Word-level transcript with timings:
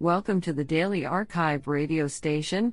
Welcome 0.00 0.40
to 0.42 0.52
the 0.52 0.62
Daily 0.62 1.04
Archive 1.04 1.66
radio 1.66 2.06
station, 2.06 2.72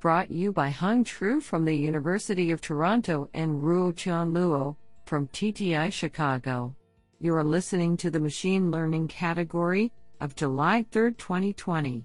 brought 0.00 0.32
you 0.32 0.50
by 0.50 0.70
Hung 0.70 1.04
Tru 1.04 1.40
from 1.40 1.64
the 1.64 1.76
University 1.76 2.50
of 2.50 2.60
Toronto 2.60 3.30
and 3.32 3.62
Ruo 3.62 3.94
Chan 3.94 4.32
Luo 4.32 4.74
from 5.06 5.28
TTI 5.28 5.92
Chicago. 5.92 6.74
You 7.20 7.36
are 7.36 7.44
listening 7.44 7.96
to 7.98 8.10
the 8.10 8.18
Machine 8.18 8.72
Learning 8.72 9.06
category 9.06 9.92
of 10.20 10.34
July 10.34 10.84
3, 10.90 11.12
2020. 11.12 12.04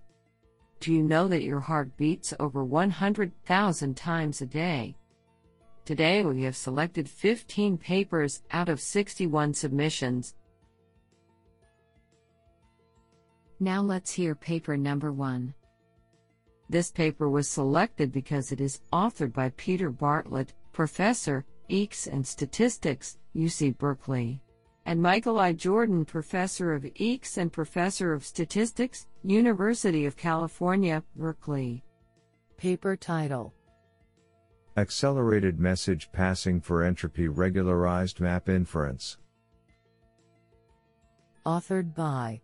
Do 0.82 0.94
you 0.94 1.02
know 1.02 1.28
that 1.28 1.42
your 1.42 1.62
heart 1.62 1.98
beats 1.98 2.36
over 2.40 2.64
100,000 2.64 3.98
times 3.98 4.42
a 4.42 4.46
day? 4.46 4.96
Today 5.84 6.24
we 6.24 6.44
have 6.44 6.56
selected 6.56 7.10
15 7.10 7.80
papers 7.80 8.44
out 8.52 8.70
of 8.70 8.80
61 8.80 9.56
submissions. 9.56 10.36
Now 13.60 13.82
let's 13.82 14.12
hear 14.12 14.36
paper 14.36 14.78
number 14.78 15.12
one. 15.12 15.54
This 16.70 16.92
paper 16.92 17.30
was 17.30 17.50
selected 17.50 18.12
because 18.12 18.52
it 18.52 18.62
is 18.62 18.82
authored 18.94 19.34
by 19.34 19.50
Peter 19.58 19.90
Bartlett, 19.90 20.54
Professor, 20.72 21.46
EECS 21.70 22.08
and 22.08 22.26
Statistics, 22.26 23.18
UC 23.36 23.78
Berkeley, 23.78 24.42
and 24.86 25.02
Michael 25.02 25.40
I. 25.40 25.52
Jordan, 25.54 26.06
Professor 26.06 26.74
of 26.74 26.84
EECS 26.84 27.38
and 27.38 27.52
Professor 27.52 28.14
of 28.14 28.26
Statistics, 28.26 29.08
University 29.24 30.06
of 30.06 30.16
California, 30.16 31.04
Berkeley. 31.16 31.84
Paper 32.58 32.96
title 32.96 33.54
Accelerated 34.78 35.60
Message 35.60 36.10
Passing 36.12 36.62
for 36.62 36.84
Entropy 36.84 37.28
Regularized 37.28 38.22
Map 38.22 38.48
Inference. 38.48 39.18
Authored 41.46 41.94
by 41.94 42.42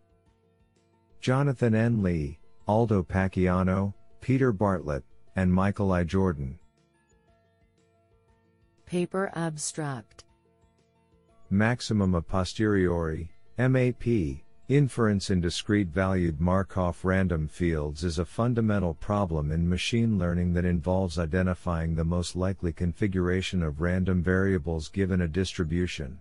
Jonathan 1.26 1.74
N. 1.74 2.04
Lee, 2.04 2.38
Aldo 2.68 3.02
Pacchiano, 3.02 3.92
Peter 4.20 4.52
Bartlett, 4.52 5.02
and 5.34 5.52
Michael 5.52 5.90
I. 5.90 6.04
Jordan. 6.04 6.56
Paper 8.84 9.32
Abstract 9.34 10.22
Maximum 11.50 12.14
a 12.14 12.22
posteriori, 12.22 13.28
MAP, 13.58 14.06
inference 14.68 15.30
in 15.30 15.40
discrete 15.40 15.88
valued 15.88 16.40
Markov 16.40 17.04
random 17.04 17.48
fields 17.48 18.04
is 18.04 18.20
a 18.20 18.24
fundamental 18.24 18.94
problem 18.94 19.50
in 19.50 19.68
machine 19.68 20.20
learning 20.20 20.52
that 20.52 20.64
involves 20.64 21.18
identifying 21.18 21.96
the 21.96 22.04
most 22.04 22.36
likely 22.36 22.72
configuration 22.72 23.64
of 23.64 23.80
random 23.80 24.22
variables 24.22 24.88
given 24.88 25.22
a 25.22 25.26
distribution. 25.26 26.20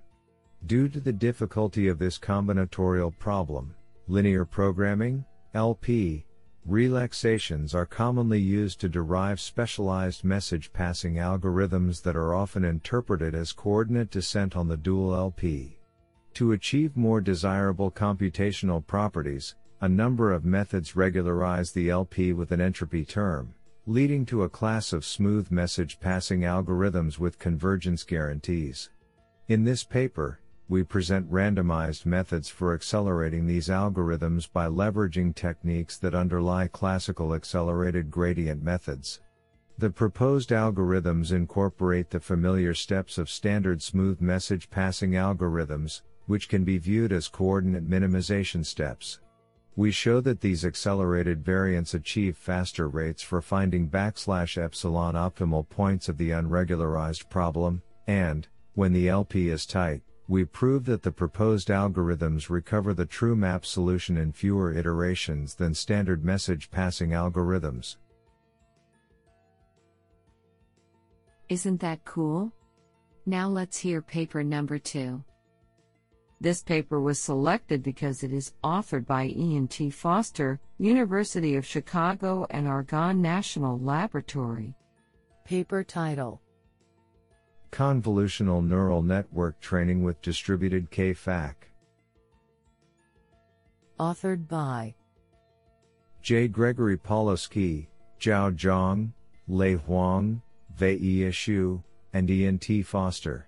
Due 0.65 0.89
to 0.89 0.99
the 0.99 1.13
difficulty 1.13 1.89
of 1.89 1.99
this 1.99 2.17
combinatorial 2.17 3.15
problem, 3.19 3.75
Linear 4.07 4.45
programming, 4.45 5.25
LP, 5.55 6.27
relaxations 6.63 7.73
are 7.73 7.87
commonly 7.87 8.39
used 8.39 8.79
to 8.81 8.87
derive 8.87 9.39
specialized 9.39 10.23
message 10.23 10.71
passing 10.71 11.15
algorithms 11.15 12.03
that 12.03 12.15
are 12.15 12.35
often 12.35 12.63
interpreted 12.63 13.33
as 13.33 13.51
coordinate 13.51 14.11
descent 14.11 14.55
on 14.55 14.67
the 14.67 14.77
dual 14.77 15.15
LP. 15.15 15.79
To 16.35 16.51
achieve 16.51 16.95
more 16.95 17.19
desirable 17.19 17.89
computational 17.89 18.85
properties, 18.85 19.55
a 19.81 19.89
number 19.89 20.31
of 20.31 20.45
methods 20.45 20.95
regularize 20.95 21.71
the 21.71 21.89
LP 21.89 22.31
with 22.31 22.51
an 22.51 22.61
entropy 22.61 23.05
term, 23.05 23.55
leading 23.87 24.23
to 24.27 24.43
a 24.43 24.49
class 24.49 24.93
of 24.93 25.03
smooth 25.03 25.49
message 25.49 25.99
passing 25.99 26.41
algorithms 26.41 27.17
with 27.17 27.39
convergence 27.39 28.03
guarantees. 28.03 28.91
In 29.47 29.63
this 29.63 29.83
paper, 29.83 30.41
we 30.67 30.83
present 30.83 31.31
randomized 31.31 32.05
methods 32.05 32.49
for 32.49 32.73
accelerating 32.73 33.45
these 33.45 33.67
algorithms 33.67 34.51
by 34.51 34.67
leveraging 34.67 35.35
techniques 35.35 35.97
that 35.97 36.15
underlie 36.15 36.67
classical 36.67 37.35
accelerated 37.35 38.09
gradient 38.09 38.63
methods. 38.63 39.21
The 39.77 39.89
proposed 39.89 40.49
algorithms 40.49 41.31
incorporate 41.31 42.09
the 42.09 42.19
familiar 42.19 42.73
steps 42.73 43.17
of 43.17 43.29
standard 43.29 43.81
smooth 43.81 44.21
message 44.21 44.69
passing 44.69 45.11
algorithms, 45.11 46.01
which 46.27 46.49
can 46.49 46.63
be 46.63 46.77
viewed 46.77 47.11
as 47.11 47.27
coordinate 47.27 47.87
minimization 47.87 48.65
steps. 48.65 49.19
We 49.75 49.91
show 49.91 50.21
that 50.21 50.39
these 50.39 50.63
accelerated 50.63 51.43
variants 51.43 51.93
achieve 51.93 52.37
faster 52.37 52.87
rates 52.87 53.21
for 53.21 53.41
finding 53.41 53.89
backslash 53.89 54.57
epsilon 54.57 55.15
optimal 55.15 55.67
points 55.67 56.07
of 56.07 56.17
the 56.17 56.29
unregularized 56.29 57.29
problem, 57.29 57.81
and, 58.07 58.47
when 58.73 58.93
the 58.93 59.09
LP 59.09 59.49
is 59.49 59.65
tight, 59.65 60.01
we 60.27 60.43
prove 60.43 60.85
that 60.85 61.03
the 61.03 61.11
proposed 61.11 61.67
algorithms 61.67 62.49
recover 62.49 62.93
the 62.93 63.05
true 63.05 63.35
map 63.35 63.65
solution 63.65 64.17
in 64.17 64.31
fewer 64.31 64.73
iterations 64.73 65.55
than 65.55 65.73
standard 65.73 66.25
message 66.25 66.71
passing 66.71 67.11
algorithms. 67.11 67.97
Isn't 71.47 71.79
that 71.81 72.03
cool? 72.05 72.51
Now 73.27 73.47
let's 73.47 73.77
hear 73.77 74.01
paper 74.01 74.43
number 74.43 74.79
two. 74.79 75.23
This 76.41 76.63
paper 76.63 76.99
was 76.99 77.19
selected 77.19 77.83
because 77.83 78.23
it 78.23 78.33
is 78.33 78.53
authored 78.63 79.05
by 79.05 79.27
Ian 79.27 79.67
T. 79.67 79.89
Foster, 79.89 80.59
University 80.79 81.55
of 81.55 81.65
Chicago 81.65 82.45
and 82.49 82.67
Argonne 82.67 83.21
National 83.21 83.79
Laboratory. 83.79 84.75
Paper 85.45 85.83
title 85.83 86.41
Convolutional 87.71 88.65
Neural 88.65 89.01
Network 89.01 89.59
Training 89.59 90.03
with 90.03 90.21
Distributed 90.21 90.91
K-FAC. 90.91 91.67
Authored 93.99 94.47
by 94.47 94.95
J. 96.21 96.47
Gregory 96.47 96.97
Pauloski, 96.97 97.87
Zhao 98.19 98.55
Zhang, 98.55 99.11
Lei 99.47 99.75
Huang, 99.75 100.41
Wei 100.79 101.31
Shu, 101.31 101.83
and 102.13 102.29
Ian 102.29 102.57
T. 102.57 102.81
Foster. 102.81 103.47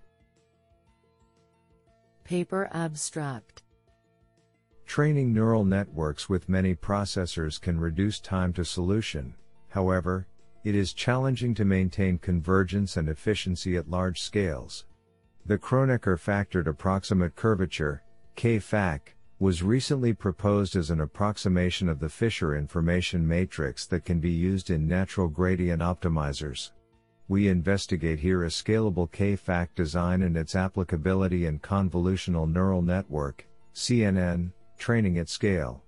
Paper 2.24 2.70
Abstract 2.74 3.64
Training 4.86 5.34
neural 5.34 5.66
networks 5.66 6.30
with 6.30 6.48
many 6.48 6.76
processors 6.76 7.60
can 7.60 7.80
reduce 7.80 8.20
time 8.20 8.54
to 8.54 8.64
solution, 8.64 9.36
however, 9.70 10.28
it 10.63 10.75
is 10.75 10.94
challenging 10.94 11.53
to 11.56 11.66
maintain 11.66 12.18
convergence 12.18 12.97
and 12.97 13.09
efficiency 13.09 13.78
at 13.78 13.90
large 13.90 14.22
scales. 14.22 14.85
The 15.45 15.57
Kronecker 15.57 16.18
factored 16.18 16.68
approximate 16.68 17.35
curvature, 17.35 18.03
K-FAC, 18.35 19.16
was 19.40 19.62
recently 19.62 20.13
proposed 20.13 20.75
as 20.75 20.90
an 20.90 21.00
approximation 21.00 21.88
of 21.88 22.00
the 22.00 22.09
Fisher 22.09 22.56
information 22.56 23.28
matrix 23.28 23.85
that 23.85 24.03
can 24.03 24.19
be 24.19 24.31
used 24.31 24.69
in 24.69 24.88
natural 24.88 25.28
gradient 25.28 25.81
optimizers. 25.81 26.72
We 27.28 27.47
investigate 27.47 28.19
here 28.19 28.44
a 28.44 28.47
scalable 28.47 29.12
K-FAC 29.12 29.75
design 29.75 30.24
and 30.24 30.35
its 30.35 30.56
applicability 30.56 31.45
in 31.45 31.59
convolutional 31.59 32.51
neural 32.51 32.81
network, 32.81 33.45
CNN, 33.75 34.51
training 34.78 35.18
at 35.18 35.29
scale. 35.29 35.84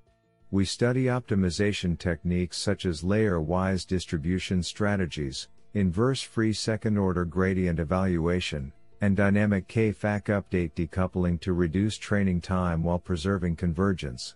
We 0.52 0.66
study 0.66 1.04
optimization 1.04 2.00
techniques 2.00 2.58
such 2.58 2.88
as 2.88 3.04
layer-wise 3.04 3.86
distribution 3.86 4.64
strategies, 4.64 5.48
inverse-free 5.76 6.54
second-order 6.54 7.26
gradient 7.26 7.80
evaluation, 7.80 8.74
and 9.00 9.16
dynamic 9.16 9.68
K-FAC 9.68 10.26
update 10.26 10.74
decoupling 10.74 11.40
to 11.42 11.54
reduce 11.54 11.98
training 11.98 12.42
time 12.42 12.84
while 12.84 12.98
preserving 12.98 13.58
convergence. 13.58 14.34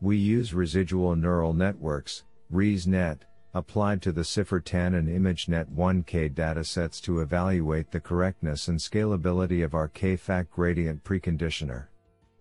We 0.00 0.16
use 0.16 0.54
residual 0.54 1.16
neural 1.16 1.52
networks, 1.52 2.22
ResNet, 2.52 3.18
applied 3.52 4.00
to 4.02 4.12
the 4.12 4.22
CIFAR-10 4.22 4.96
and 4.96 5.08
ImageNet 5.08 5.74
1K 5.74 6.34
datasets 6.34 7.00
to 7.02 7.18
evaluate 7.18 7.90
the 7.90 7.98
correctness 7.98 8.68
and 8.68 8.78
scalability 8.78 9.64
of 9.64 9.74
our 9.74 9.88
K-FAC 9.88 10.52
gradient 10.52 11.02
preconditioner. 11.02 11.86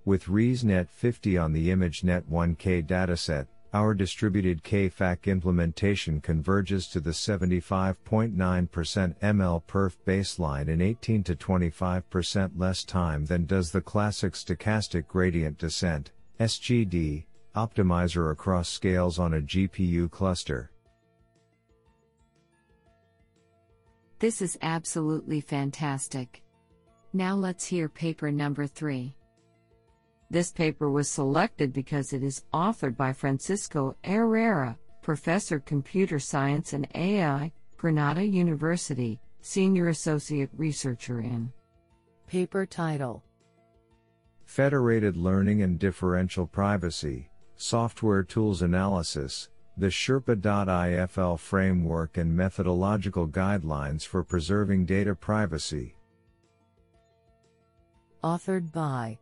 With 0.07 0.28
ResNet 0.28 0.88
50 0.90 1.38
on 1.38 1.51
the 1.51 1.68
ImageNet 1.68 2.29
1K 2.31 2.87
dataset, 2.87 3.46
our 3.73 3.93
distributed 3.93 4.64
K-FAC 4.64 5.28
implementation 5.28 6.22
converges 6.22 6.87
to 6.87 7.02
the 7.02 7.09
75.9% 7.09 8.37
MLPerf 9.20 9.97
baseline 10.08 10.70
in 10.70 10.79
18 10.79 11.23
to 11.23 11.35
25% 11.35 12.52
less 12.55 12.85
time 12.85 13.26
than 13.26 13.46
does 13.46 13.73
the 13.73 13.81
classic 13.81 14.31
stochastic 14.31 15.08
gradient 15.09 15.58
descent 15.58 16.11
SGD 16.40 17.26
optimizer 17.53 18.31
across 18.31 18.70
scales 18.70 19.20
on 19.20 19.34
a 19.34 19.41
GPU 19.41 20.09
cluster. 20.09 20.72
This 24.20 24.41
is 24.41 24.58
absolutely 24.61 25.41
fantastic. 25.41 26.43
Now 27.11 27.35
let's 27.35 27.66
hear 27.66 27.90
paper 27.90 28.31
number 28.31 28.67
3. 28.67 29.16
This 30.29 30.52
paper 30.52 30.90
was 30.90 31.09
selected 31.09 31.72
because 31.72 32.12
it 32.12 32.22
is 32.22 32.44
authored 32.53 32.97
by 32.97 33.14
Francisco 33.14 33.96
Herrera, 34.03 34.78
Professor 35.02 35.59
Computer 35.59 36.20
Science 36.20 36.74
and 36.74 36.85
AI, 36.96 37.53
Granada 37.78 38.26
University, 38.26 39.22
Senior 39.41 39.88
Associate 39.88 40.50
Researcher 40.58 41.22
in 41.22 41.53
Paper 42.28 42.66
title 42.66 43.24
Federated 44.44 45.16
Learning 45.16 45.62
and 45.62 45.79
Differential 45.79 46.46
Privacy 46.46 47.29
Software 47.56 48.24
Tools 48.24 48.62
Analysis, 48.62 49.50
the 49.78 49.88
Sherpa.ifl 49.88 51.40
Framework 51.40 52.18
and 52.18 52.35
Methodological 52.35 53.28
Guidelines 53.28 54.06
for 54.06 54.24
Preserving 54.24 54.85
Data 54.85 55.16
Privacy. 55.16 55.96
Authored 58.24 58.72
by 58.74 59.18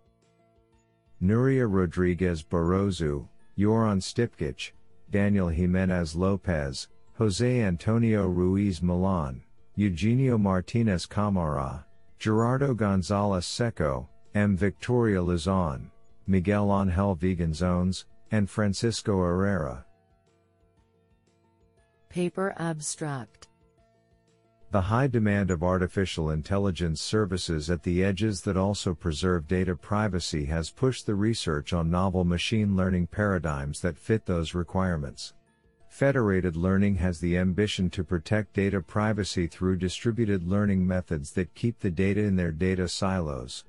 Nuria 1.21 1.67
Rodriguez 1.71 2.43
Barroso, 2.43 3.27
Goran 3.57 4.01
Stipcich, 4.01 4.71
Daniel 5.11 5.47
Jimenez 5.47 6.15
Lopez, 6.15 6.87
Jose 7.17 7.61
Antonio 7.61 8.27
Ruiz 8.27 8.81
Milan, 8.81 9.41
Eugenio 9.75 10.37
Martinez 10.37 11.05
Camara, 11.05 11.85
Gerardo 12.19 12.73
Gonzalez 12.73 13.45
Seco, 13.45 14.09
M. 14.33 14.57
Victoria 14.57 15.21
Luzon, 15.21 15.89
Miguel 16.27 16.71
Angel 16.71 17.15
Veganzones, 17.15 18.05
and 18.31 18.49
Francisco 18.49 19.17
Herrera. 19.19 19.85
Paper 22.09 22.53
Abstract 22.57 23.47
The 24.75 24.81
high 24.81 25.07
demand 25.07 25.51
of 25.51 25.63
artificial 25.63 26.31
intelligence 26.31 26.99
services 26.99 27.69
at 27.69 27.83
the 27.83 28.03
edges 28.03 28.41
that 28.41 28.57
also 28.57 28.93
preserve 28.93 29.47
data 29.47 29.73
privacy 29.73 30.43
has 30.47 30.69
pushed 30.69 31.05
the 31.05 31.15
research 31.15 31.71
on 31.71 31.89
novel 31.89 32.25
machine 32.25 32.75
learning 32.75 33.07
paradigms 33.07 33.79
that 33.79 33.97
fit 33.97 34.25
those 34.25 34.53
requirements. 34.53 35.33
Federated 35.87 36.57
learning 36.57 36.95
has 36.95 37.21
the 37.21 37.37
ambition 37.37 37.89
to 37.91 38.03
protect 38.03 38.51
data 38.51 38.81
privacy 38.81 39.47
through 39.47 39.77
distributed 39.77 40.45
learning 40.45 40.85
methods 40.85 41.31
that 41.31 41.55
keep 41.55 41.79
the 41.79 41.89
data 41.89 42.19
in 42.19 42.35
their 42.35 42.51
data 42.51 42.89
silos. 42.89 43.63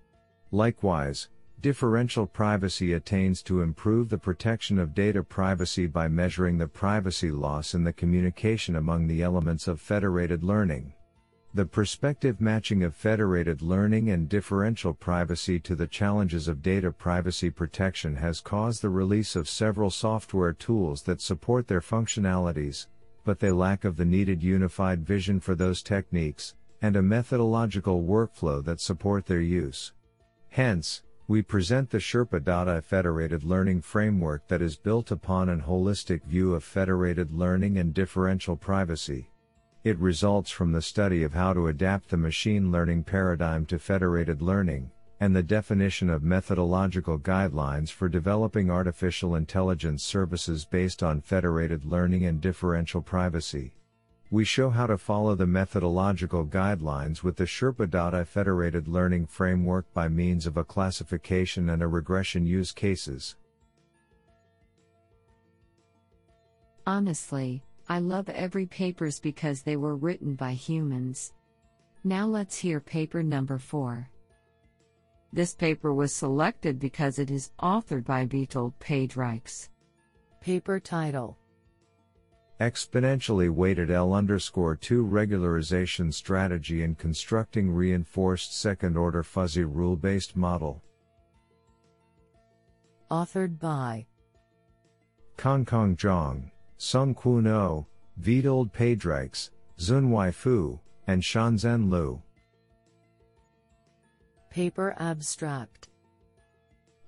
Likewise, 0.50 1.28
Differential 1.62 2.26
privacy 2.26 2.92
attains 2.92 3.42
to 3.44 3.62
improve 3.62 4.10
the 4.10 4.18
protection 4.18 4.78
of 4.78 4.94
data 4.94 5.22
privacy 5.22 5.86
by 5.86 6.06
measuring 6.06 6.58
the 6.58 6.68
privacy 6.68 7.30
loss 7.30 7.74
in 7.74 7.82
the 7.82 7.94
communication 7.94 8.76
among 8.76 9.06
the 9.06 9.22
elements 9.22 9.66
of 9.66 9.80
federated 9.80 10.44
learning. 10.44 10.92
The 11.56 11.64
prospective 11.64 12.38
matching 12.38 12.82
of 12.82 12.94
federated 12.94 13.62
learning 13.62 14.10
and 14.10 14.28
differential 14.28 14.92
privacy 14.92 15.58
to 15.60 15.74
the 15.74 15.86
challenges 15.86 16.48
of 16.48 16.60
data 16.60 16.92
privacy 16.92 17.48
protection 17.48 18.14
has 18.16 18.42
caused 18.42 18.82
the 18.82 18.90
release 18.90 19.34
of 19.34 19.48
several 19.48 19.88
software 19.88 20.52
tools 20.52 21.00
that 21.04 21.22
support 21.22 21.66
their 21.66 21.80
functionalities, 21.80 22.88
but 23.24 23.40
they 23.40 23.50
lack 23.50 23.86
of 23.86 23.96
the 23.96 24.04
needed 24.04 24.42
unified 24.42 25.06
vision 25.06 25.40
for 25.40 25.54
those 25.54 25.82
techniques, 25.82 26.54
and 26.82 26.94
a 26.94 27.00
methodological 27.00 28.02
workflow 28.02 28.62
that 28.62 28.78
support 28.78 29.24
their 29.24 29.40
use. 29.40 29.94
Hence, 30.50 31.04
we 31.26 31.40
present 31.40 31.88
the 31.88 31.96
Sherpa 31.96 32.44
Data 32.44 32.82
Federated 32.82 33.44
Learning 33.44 33.80
Framework 33.80 34.46
that 34.48 34.60
is 34.60 34.76
built 34.76 35.10
upon 35.10 35.48
an 35.48 35.62
holistic 35.62 36.22
view 36.24 36.52
of 36.52 36.64
federated 36.64 37.32
learning 37.32 37.78
and 37.78 37.94
differential 37.94 38.58
privacy. 38.58 39.30
It 39.86 40.00
results 40.00 40.50
from 40.50 40.72
the 40.72 40.82
study 40.82 41.22
of 41.22 41.32
how 41.32 41.52
to 41.52 41.68
adapt 41.68 42.08
the 42.08 42.16
machine 42.16 42.72
learning 42.72 43.04
paradigm 43.04 43.64
to 43.66 43.78
federated 43.78 44.42
learning, 44.42 44.90
and 45.20 45.36
the 45.36 45.44
definition 45.44 46.10
of 46.10 46.24
methodological 46.24 47.20
guidelines 47.20 47.90
for 47.90 48.08
developing 48.08 48.68
artificial 48.68 49.36
intelligence 49.36 50.02
services 50.02 50.64
based 50.64 51.04
on 51.04 51.20
federated 51.20 51.84
learning 51.84 52.24
and 52.24 52.40
differential 52.40 53.00
privacy. 53.00 53.74
We 54.32 54.44
show 54.44 54.70
how 54.70 54.88
to 54.88 54.98
follow 54.98 55.36
the 55.36 55.46
methodological 55.46 56.46
guidelines 56.46 57.22
with 57.22 57.36
the 57.36 57.44
Sherpa 57.44 57.88
Data 57.88 58.24
Federated 58.24 58.88
Learning 58.88 59.24
Framework 59.24 59.86
by 59.94 60.08
means 60.08 60.48
of 60.48 60.56
a 60.56 60.64
classification 60.64 61.70
and 61.70 61.80
a 61.80 61.86
regression 61.86 62.44
use 62.44 62.72
cases. 62.72 63.36
Honestly, 66.88 67.62
I 67.88 68.00
love 68.00 68.28
every 68.28 68.66
papers 68.66 69.20
because 69.20 69.62
they 69.62 69.76
were 69.76 69.96
written 69.96 70.34
by 70.34 70.52
humans. 70.52 71.32
Now 72.02 72.26
let's 72.26 72.58
hear 72.58 72.80
paper 72.80 73.22
number 73.22 73.58
4. 73.58 74.08
This 75.32 75.54
paper 75.54 75.92
was 75.92 76.14
selected 76.14 76.78
because 76.78 77.18
it 77.18 77.30
is 77.30 77.50
authored 77.60 78.04
by 78.04 78.26
Witold 78.26 78.72
Pedrycz. 78.80 79.68
Paper 80.40 80.80
title 80.80 81.36
Exponentially 82.60 83.50
weighted 83.50 83.90
L 83.90 84.14
underscore 84.14 84.76
2 84.76 85.04
regularization 85.06 86.12
strategy 86.12 86.82
in 86.82 86.94
constructing 86.94 87.70
reinforced 87.70 88.58
second 88.58 88.96
order 88.96 89.22
fuzzy 89.22 89.64
rule 89.64 89.96
based 89.96 90.36
model. 90.36 90.82
Authored 93.10 93.58
by 93.58 94.06
Congcong 95.36 95.96
Zhang, 95.96 96.50
Sung 96.78 97.14
Kwon 97.14 97.46
Oh, 97.46 97.86
Witold 98.22 98.72
Pedrycz, 98.72 99.50
Zunwei 99.78 100.32
Fu, 100.32 100.78
and 101.06 101.22
Shanzhen 101.22 101.90
Liu. 101.90 102.22
Paper 104.50 104.94
Abstract 104.98 105.88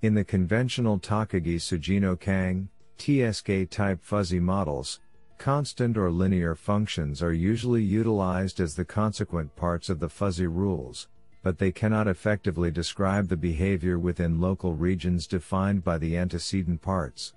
In 0.03 0.15
the 0.15 0.25
conventional 0.25 0.99
Takagi 0.99 1.57
Sugeno 1.57 2.19
Kang, 2.19 2.69
TSK 2.99 3.71
type 3.71 4.03
fuzzy 4.03 4.41
models, 4.41 5.01
Constant 5.39 5.97
or 5.97 6.11
linear 6.11 6.57
functions 6.57 7.23
are 7.23 7.33
usually 7.33 7.83
utilized 7.83 8.59
as 8.59 8.75
the 8.75 8.85
consequent 8.85 9.55
parts 9.55 9.89
of 9.89 10.01
the 10.01 10.09
fuzzy 10.09 10.49
rules, 10.49 11.07
but 11.45 11.59
they 11.59 11.71
cannot 11.71 12.09
effectively 12.09 12.73
describe 12.73 13.29
the 13.29 13.37
behavior 13.37 14.01
within 14.01 14.41
local 14.41 14.75
regions 14.75 15.29
defined 15.29 15.85
by 15.85 15.97
the 15.97 16.17
antecedent 16.17 16.83
parts. 16.83 17.35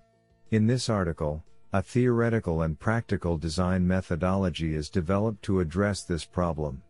In 0.50 0.66
this 0.66 0.90
article, 0.90 1.44
a 1.74 1.82
theoretical 1.82 2.64
and 2.64 2.78
practical 2.80 3.38
design 3.38 3.88
methodology 3.88 4.76
is 4.76 4.90
developed 4.90 5.42
to 5.44 5.62
address 5.62 6.04
this 6.04 6.26
problem. 6.26 6.82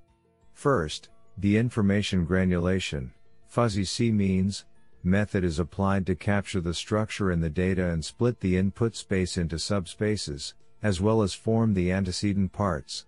First, 0.54 1.10
the 1.38 1.58
information 1.58 2.26
granulation, 2.26 3.14
fuzzy 3.48 3.86
C-means, 3.86 4.66
method 5.04 5.44
is 5.44 5.60
applied 5.60 6.06
to 6.08 6.16
capture 6.16 6.62
the 6.62 6.74
structure 6.74 7.32
in 7.32 7.42
the 7.42 7.50
data 7.50 7.90
and 7.90 8.04
split 8.04 8.40
the 8.40 8.58
input 8.58 8.96
space 8.96 9.38
into 9.38 9.58
subspaces, 9.58 10.54
as 10.82 11.00
well 11.00 11.22
as 11.22 11.34
form 11.34 11.74
the 11.74 11.92
antecedent 11.92 12.52
parts. 12.52 13.06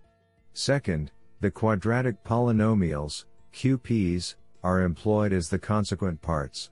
Second, 0.52 1.10
the 1.40 1.50
quadratic 1.50 2.22
polynomials, 2.22 3.24
QPs, 3.52 4.36
are 4.62 4.82
employed 4.82 5.32
as 5.32 5.48
the 5.48 5.58
consequent 5.58 6.22
parts. 6.22 6.70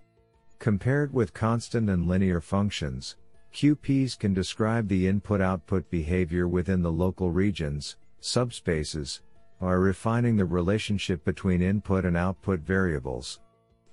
Compared 0.61 1.13
with 1.13 1.35
constant 1.35 1.91
and 1.91 2.07
linear 2.07 2.41
functions, 2.41 3.17
QPs 3.55 4.19
can 4.19 4.33
describe 4.33 4.89
the 4.89 5.07
input-output 5.07 5.91
behavior 5.91 6.49
within 6.49 6.83
the 6.83 6.91
local 6.91 7.31
regions, 7.31 7.97
subspaces, 8.21 9.21
by 9.61 9.73
refining 9.73 10.37
the 10.37 10.45
relationship 10.45 11.25
between 11.25 11.61
input 11.61 12.05
and 12.05 12.17
output 12.17 12.61
variables. 12.61 13.41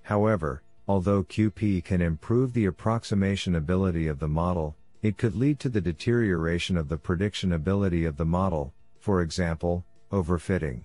However, 0.02 0.64
although 0.88 1.24
QP 1.24 1.84
can 1.84 2.02
improve 2.02 2.54
the 2.54 2.66
approximation 2.66 3.56
ability 3.56 4.08
of 4.08 4.18
the 4.18 4.28
model, 4.28 4.76
it 5.02 5.18
could 5.18 5.36
lead 5.36 5.60
to 5.60 5.70
the 5.70 5.82
deterioration 5.82 6.76
of 6.76 6.90
the 6.90 6.98
prediction 6.98 7.54
ability 7.54 8.06
of 8.06 8.18
the 8.18 8.26
model, 8.26 8.74
for 9.00 9.22
example, 9.22 9.86
overfitting. 10.12 10.82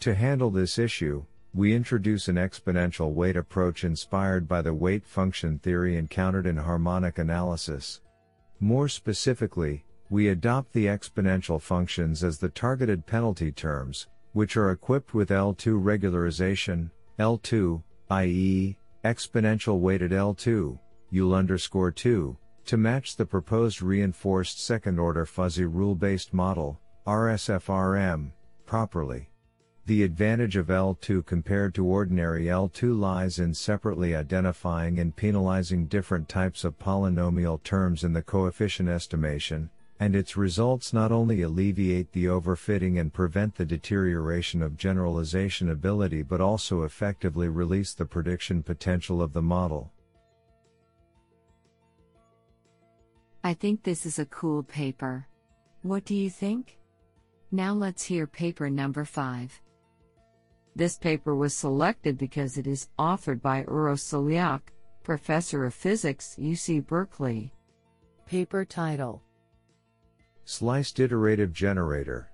To 0.00 0.14
handle 0.14 0.50
this 0.50 0.78
issue, 0.78 1.24
we 1.54 1.74
introduce 1.74 2.28
an 2.28 2.36
exponential 2.36 3.12
weight 3.12 3.36
approach 3.36 3.84
inspired 3.84 4.48
by 4.48 4.62
the 4.62 4.74
weight 4.74 5.06
function 5.06 5.58
theory 5.58 5.96
encountered 5.96 6.46
in 6.46 6.56
harmonic 6.56 7.18
analysis. 7.18 8.00
More 8.60 8.88
specifically, 8.88 9.84
we 10.08 10.28
adopt 10.28 10.72
the 10.72 10.86
exponential 10.86 11.60
functions 11.60 12.24
as 12.24 12.38
the 12.38 12.48
targeted 12.48 13.06
penalty 13.06 13.52
terms, 13.52 14.08
which 14.32 14.56
are 14.56 14.70
equipped 14.70 15.12
with 15.12 15.28
L2 15.28 15.82
regularization, 15.82 16.90
L2, 17.18 17.82
i.e., 18.10 18.78
exponential 19.04 19.80
weighted 19.80 20.10
L2, 20.10 20.78
UL 21.14 21.34
underscore 21.34 21.90
2, 21.90 22.36
to 22.64 22.76
match 22.76 23.16
the 23.16 23.26
proposed 23.26 23.82
reinforced 23.82 24.64
second 24.64 24.98
order 24.98 25.26
fuzzy 25.26 25.64
rule 25.64 25.94
based 25.94 26.32
model, 26.32 26.80
RSFRM, 27.06 28.32
properly. 28.64 29.28
The 29.86 30.02
advantage 30.02 30.56
of 30.56 30.66
L2 30.66 31.24
compared 31.26 31.72
to 31.76 31.86
ordinary 31.86 32.46
L2 32.46 32.98
lies 32.98 33.38
in 33.38 33.54
separately 33.54 34.16
identifying 34.16 34.98
and 34.98 35.14
penalizing 35.14 35.86
different 35.86 36.28
types 36.28 36.64
of 36.64 36.76
polynomial 36.76 37.62
terms 37.62 38.02
in 38.02 38.12
the 38.12 38.22
coefficient 38.22 38.88
estimation, 38.88 39.70
and 40.00 40.16
its 40.16 40.36
results 40.36 40.92
not 40.92 41.12
only 41.12 41.42
alleviate 41.42 42.10
the 42.10 42.24
overfitting 42.24 42.98
and 42.98 43.12
prevent 43.12 43.54
the 43.54 43.64
deterioration 43.64 44.60
of 44.60 44.76
generalization 44.76 45.70
ability 45.70 46.22
but 46.22 46.40
also 46.40 46.82
effectively 46.82 47.48
release 47.48 47.94
the 47.94 48.04
prediction 48.04 48.64
potential 48.64 49.22
of 49.22 49.32
the 49.32 49.42
model. 49.42 49.92
I 53.44 53.54
think 53.54 53.84
this 53.84 54.04
is 54.04 54.18
a 54.18 54.26
cool 54.26 54.64
paper. 54.64 55.28
What 55.82 56.04
do 56.04 56.16
you 56.16 56.28
think? 56.28 56.76
Now 57.52 57.72
let's 57.72 58.02
hear 58.02 58.26
paper 58.26 58.68
number 58.68 59.04
5. 59.04 59.60
This 60.76 60.98
paper 60.98 61.34
was 61.34 61.54
selected 61.54 62.18
because 62.18 62.58
it 62.58 62.66
is 62.66 62.90
authored 62.98 63.40
by 63.40 63.64
Uros 63.64 64.02
Seljak, 64.02 64.60
professor 65.02 65.64
of 65.64 65.72
physics, 65.72 66.36
UC 66.38 66.86
Berkeley. 66.86 67.50
Paper 68.26 68.62
title 68.66 69.22
Sliced 70.44 71.00
Iterative 71.00 71.50
Generator. 71.50 72.28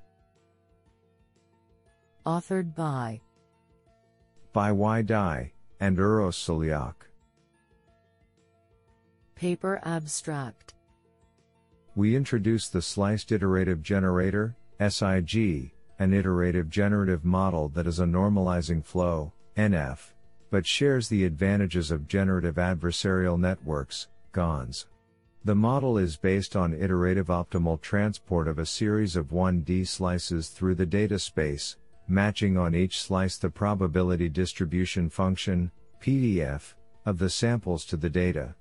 Authored 2.26 2.74
by 2.74 3.20
By 4.52 4.72
Y. 4.72 5.02
Dai 5.02 5.52
and 5.78 5.96
Uros 5.96 6.36
Seljak. 6.36 6.94
Paper 9.36 9.80
Abstract 9.84 10.74
We 11.94 12.16
introduce 12.16 12.66
the 12.66 12.82
Sliced 12.82 13.30
Iterative 13.30 13.82
Generator, 13.84 14.56
SIG, 14.80 15.70
an 16.02 16.12
iterative 16.12 16.68
generative 16.68 17.24
model 17.24 17.68
that 17.68 17.86
is 17.86 18.00
a 18.00 18.04
normalizing 18.04 18.84
flow, 18.84 19.32
NF, 19.56 20.12
but 20.50 20.66
shares 20.66 21.08
the 21.08 21.24
advantages 21.24 21.92
of 21.92 22.08
generative 22.08 22.56
adversarial 22.56 23.38
networks, 23.38 24.08
GANs. 24.32 24.86
The 25.44 25.54
model 25.54 25.98
is 25.98 26.16
based 26.16 26.56
on 26.56 26.74
iterative 26.74 27.28
optimal 27.28 27.80
transport 27.80 28.48
of 28.48 28.58
a 28.58 28.66
series 28.66 29.14
of 29.14 29.28
1D 29.28 29.86
slices 29.86 30.48
through 30.48 30.74
the 30.74 30.86
data 30.86 31.20
space, 31.20 31.76
matching 32.08 32.58
on 32.58 32.74
each 32.74 33.00
slice 33.00 33.36
the 33.36 33.48
probability 33.48 34.28
distribution 34.28 35.08
function, 35.08 35.70
PDF, 36.00 36.74
of 37.06 37.18
the 37.18 37.30
samples 37.30 37.84
to 37.84 37.96
the 37.96 38.10
data. 38.10 38.56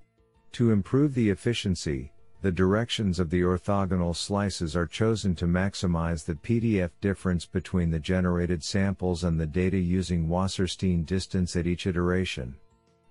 To 0.52 0.70
improve 0.70 1.14
the 1.14 1.30
efficiency, 1.30 2.12
the 2.42 2.50
directions 2.50 3.20
of 3.20 3.30
the 3.30 3.40
orthogonal 3.40 4.14
slices 4.14 4.74
are 4.74 4.86
chosen 4.86 5.32
to 5.36 5.46
maximize 5.46 6.24
the 6.24 6.34
PDF 6.34 6.90
difference 7.00 7.46
between 7.46 7.92
the 7.92 8.00
generated 8.00 8.64
samples 8.64 9.22
and 9.22 9.38
the 9.38 9.46
data 9.46 9.78
using 9.78 10.26
Wasserstein 10.26 11.06
distance 11.06 11.54
at 11.54 11.68
each 11.68 11.86
iteration. 11.86 12.56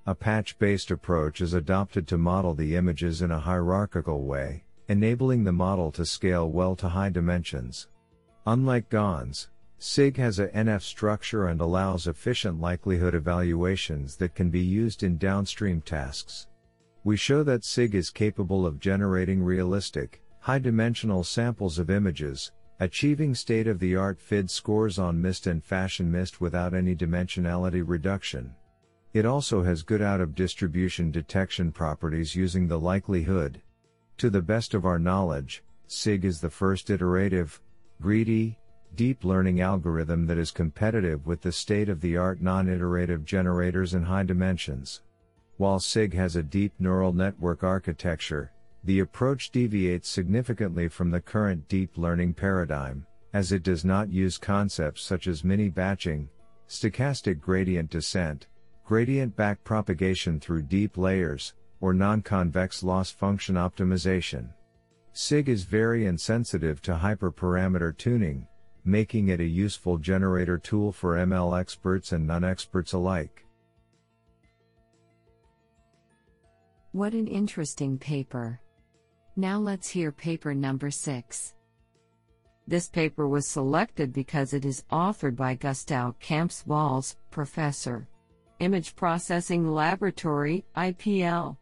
A 0.05 0.13
patch-based 0.13 0.91
approach 0.91 1.39
is 1.39 1.53
adopted 1.53 2.09
to 2.09 2.17
model 2.17 2.53
the 2.53 2.75
images 2.75 3.21
in 3.21 3.31
a 3.31 3.39
hierarchical 3.39 4.23
way, 4.23 4.65
enabling 4.89 5.45
the 5.45 5.53
model 5.53 5.93
to 5.93 6.05
scale 6.05 6.51
well 6.51 6.75
to 6.75 6.89
high 6.89 7.09
dimensions. 7.09 7.87
Unlike 8.45 8.89
GANs, 8.89 9.49
SIG 9.77 10.17
has 10.17 10.39
a 10.39 10.49
NF 10.49 10.81
structure 10.81 11.47
and 11.47 11.61
allows 11.61 12.05
efficient 12.05 12.59
likelihood 12.59 13.15
evaluations 13.15 14.17
that 14.17 14.35
can 14.35 14.49
be 14.49 14.59
used 14.59 15.03
in 15.03 15.17
downstream 15.17 15.79
tasks. 15.79 16.47
We 17.03 17.17
show 17.17 17.41
that 17.43 17.63
SIG 17.63 17.95
is 17.95 18.11
capable 18.11 18.63
of 18.63 18.79
generating 18.79 19.41
realistic, 19.41 20.21
high-dimensional 20.39 21.23
samples 21.23 21.79
of 21.79 21.89
images, 21.89 22.51
achieving 22.79 23.33
state-of-the-art 23.33 24.21
FID 24.21 24.51
scores 24.51 24.99
on 24.99 25.19
MNIST 25.19 25.47
and 25.47 25.63
fashion 25.63 26.11
MNIST 26.11 26.39
without 26.39 26.75
any 26.75 26.95
dimensionality 26.95 27.83
reduction. 27.83 28.53
It 29.13 29.25
also 29.25 29.63
has 29.63 29.81
good 29.81 30.03
out-of-distribution 30.03 31.09
detection 31.09 31.71
properties 31.71 32.35
using 32.35 32.67
the 32.67 32.79
likelihood. 32.79 33.59
To 34.19 34.29
the 34.29 34.41
best 34.43 34.75
of 34.75 34.85
our 34.85 34.99
knowledge, 34.99 35.63
SIG 35.87 36.23
is 36.23 36.39
the 36.39 36.51
first 36.51 36.91
iterative, 36.91 37.59
greedy, 37.99 38.59
deep 38.93 39.23
learning 39.23 39.61
algorithm 39.61 40.27
that 40.27 40.37
is 40.37 40.51
competitive 40.51 41.25
with 41.25 41.41
the 41.41 41.51
state 41.51 41.89
of 41.89 41.99
the 41.99 42.15
art 42.15 42.41
non 42.43 42.67
iterative 42.69 43.25
generators 43.25 43.95
in 43.95 44.03
high 44.03 44.23
dimensions. 44.23 45.01
While 45.61 45.79
SIG 45.79 46.15
has 46.15 46.35
a 46.37 46.41
deep 46.41 46.73
neural 46.79 47.13
network 47.13 47.63
architecture, 47.63 48.51
the 48.83 49.01
approach 49.01 49.51
deviates 49.51 50.09
significantly 50.09 50.87
from 50.87 51.11
the 51.11 51.21
current 51.21 51.67
deep 51.67 51.99
learning 51.99 52.33
paradigm, 52.33 53.05
as 53.33 53.51
it 53.51 53.61
does 53.61 53.85
not 53.85 54.11
use 54.11 54.39
concepts 54.39 55.03
such 55.03 55.27
as 55.27 55.43
mini 55.43 55.69
batching, 55.69 56.27
stochastic 56.67 57.39
gradient 57.39 57.91
descent, 57.91 58.47
gradient 58.83 59.37
backpropagation 59.37 60.41
through 60.41 60.63
deep 60.63 60.97
layers, 60.97 61.53
or 61.79 61.93
non 61.93 62.23
convex 62.23 62.81
loss 62.81 63.11
function 63.11 63.53
optimization. 63.53 64.49
SIG 65.13 65.47
is 65.47 65.63
very 65.63 66.07
insensitive 66.07 66.81
to 66.81 66.95
hyperparameter 66.95 67.95
tuning, 67.95 68.47
making 68.83 69.27
it 69.27 69.39
a 69.39 69.45
useful 69.45 69.99
generator 69.99 70.57
tool 70.57 70.91
for 70.91 71.17
ML 71.17 71.59
experts 71.59 72.13
and 72.13 72.25
non-experts 72.25 72.93
alike. 72.93 73.45
What 76.93 77.13
an 77.13 77.27
interesting 77.27 77.97
paper. 77.97 78.59
Now 79.37 79.59
let's 79.59 79.87
hear 79.87 80.11
paper 80.11 80.53
number 80.53 80.91
6. 80.91 81.53
This 82.67 82.89
paper 82.89 83.29
was 83.29 83.47
selected 83.47 84.11
because 84.11 84.53
it 84.53 84.65
is 84.65 84.83
authored 84.91 85.37
by 85.37 85.55
Gustau 85.55 86.19
Camps-Valls, 86.19 87.15
Professor. 87.29 88.09
Image 88.59 88.93
Processing 88.97 89.71
Laboratory, 89.71 90.65
IPL. 90.75 91.55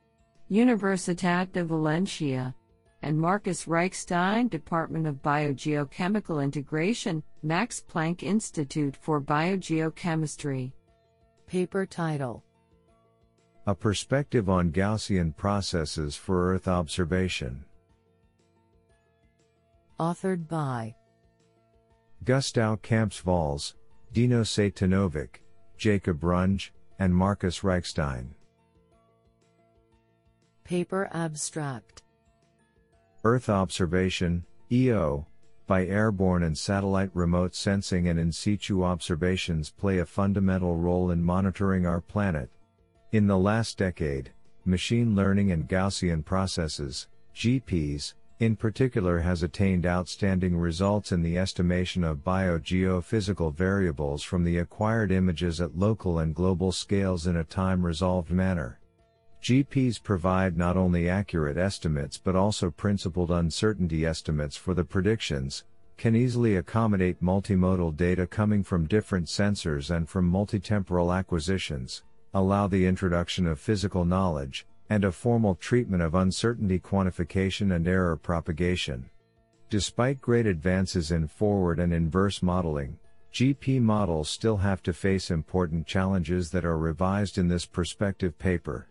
Universitat 0.50 1.52
de 1.52 1.64
Valencia 1.64 2.56
and 3.04 3.16
Marcus 3.16 3.66
Reichstein, 3.66 4.50
Department 4.50 5.06
of 5.06 5.22
Biogeochemical 5.22 6.44
Integration, 6.44 7.22
Max 7.44 7.84
Planck 7.88 8.24
Institute 8.24 8.98
for 9.00 9.22
Biogeochemistry. 9.22 10.74
Paper 11.46 11.86
title 11.86 12.44
A 13.70 13.76
Perspective 13.76 14.50
on 14.50 14.72
Gaussian 14.72 15.38
Processes 15.38 16.16
for 16.16 16.56
Earth 16.56 16.68
Observation. 16.68 17.64
Authored 20.00 20.48
by 20.48 20.96
Gustau 22.24 22.82
Camps-Valls, 22.82 23.76
Dino 24.12 24.42
Sejdinovic, 24.42 25.42
Jacob 25.78 26.22
Runge, 26.22 26.72
and 26.98 27.14
Marcus 27.14 27.60
Reichstein. 27.60 28.30
Paper 30.64 31.08
Abstract 31.14 32.02
Earth 33.24 33.50
Observation, 33.50 34.46
EO, 34.72 35.28
by 35.68 35.86
airborne 35.86 36.42
and 36.42 36.58
satellite 36.58 37.12
remote 37.14 37.54
sensing 37.54 38.08
and 38.08 38.20
in 38.20 38.32
situ 38.32 38.84
observations 38.84 39.70
play 39.70 40.00
a 40.00 40.06
fundamental 40.08 40.76
role 40.76 41.12
in 41.12 41.24
monitoring 41.24 41.86
our 41.86 42.02
planet. 42.02 42.50
In 43.12 43.26
the 43.26 43.40
last 43.40 43.80
decade, 43.80 44.30
machine 44.66 45.16
learning 45.16 45.52
and 45.52 45.68
Gaussian 45.68 46.24
processes, 46.24 47.08
GPs, 47.34 48.14
in 48.38 48.56
particular 48.56 49.18
has 49.18 49.42
attained 49.42 49.88
outstanding 49.88 50.56
results 50.56 51.12
in 51.12 51.24
the 51.24 51.36
estimation 51.36 52.04
of 52.04 52.24
biogeophysical 52.24 53.56
variables 53.56 54.22
from 54.22 54.44
the 54.44 54.60
acquired 54.60 55.12
images 55.12 55.60
at 55.60 55.76
local 55.76 56.20
and 56.20 56.36
global 56.36 56.72
scales 56.72 57.26
in 57.26 57.38
a 57.38 57.44
time-resolved 57.44 58.30
manner. 58.30 58.80
GPs 59.42 60.04
provide 60.04 60.56
not 60.56 60.78
only 60.78 61.10
accurate 61.10 61.58
estimates 61.58 62.20
but 62.20 62.36
also 62.36 62.70
principled 62.70 63.32
uncertainty 63.32 64.06
estimates 64.06 64.56
for 64.56 64.76
the 64.76 64.84
predictions, 64.84 65.64
can 65.98 66.16
easily 66.16 66.58
accommodate 66.58 67.24
multimodal 67.24 67.98
data 67.98 68.28
coming 68.28 68.64
from 68.64 68.86
different 68.86 69.26
sensors 69.26 69.90
and 69.90 70.08
from 70.08 70.32
multitemporal 70.32 71.18
acquisitions, 71.18 72.04
allow 72.34 72.68
the 72.68 72.86
introduction 72.86 73.48
of 73.48 73.60
physical 73.60 74.06
knowledge, 74.06 74.66
and 74.90 75.04
a 75.04 75.12
formal 75.12 75.56
treatment 75.56 76.02
of 76.02 76.16
uncertainty 76.16 76.80
quantification 76.80 77.76
and 77.76 77.88
error 77.88 78.16
propagation. 78.16 79.10
Despite 79.70 80.20
great 80.20 80.48
advances 80.48 81.12
in 81.12 81.28
forward 81.28 81.80
and 81.80 81.94
inverse 81.94 82.42
modeling, 82.42 82.98
GP 83.32 83.82
models 83.82 84.30
still 84.30 84.58
have 84.58 84.82
to 84.84 84.94
face 84.94 85.30
important 85.30 85.86
challenges 85.86 86.50
that 86.50 86.66
are 86.66 86.78
revised 86.78 87.38
in 87.38 87.48
this 87.48 87.66
perspective 87.66 88.38
paper. 88.40 88.88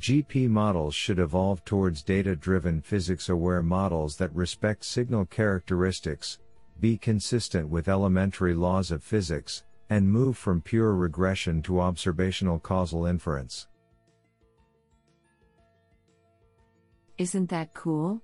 GP 0.00 0.48
models 0.48 0.94
should 0.94 1.18
evolve 1.18 1.64
towards 1.64 2.02
data-driven 2.02 2.80
physics-aware 2.80 3.62
models 3.62 4.16
that 4.16 4.34
respect 4.34 4.84
signal 4.84 5.24
characteristics, 5.26 6.38
be 6.80 6.96
consistent 6.96 7.68
with 7.68 7.88
elementary 7.88 8.54
laws 8.54 8.90
of 8.90 9.02
physics, 9.02 9.64
and 9.90 10.10
move 10.10 10.36
from 10.36 10.60
pure 10.60 10.94
regression 10.94 11.62
to 11.62 11.80
observational 11.80 12.58
causal 12.58 13.06
inference. 13.06 13.66
Isn't 17.16 17.48
that 17.50 17.74
cool? 17.74 18.22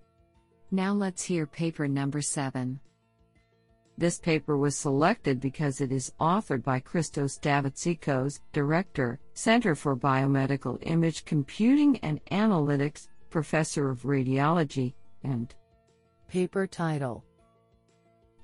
Now 0.71 0.93
let's 0.93 1.23
hear 1.23 1.47
paper 1.47 1.89
number 1.89 2.21
7. 2.21 2.79
This 3.97 4.19
paper 4.19 4.57
was 4.57 4.77
selected 4.77 5.41
because 5.41 5.81
it 5.81 5.93
is 5.93 6.13
authored 6.21 6.65
by 6.65 6.81
Christos 6.81 7.39
Davatzikos, 7.39 8.41
Director, 8.53 9.21
Center 9.35 9.75
for 9.75 9.97
Biomedical 9.97 10.79
Image 10.83 11.25
Computing 11.25 11.99
and 11.99 12.25
Analytics, 12.27 13.09
Professor 13.31 13.91
of 13.91 14.03
Radiology, 14.03 14.95
and 15.23 15.55
Paper 16.29 16.67
title 16.67 17.25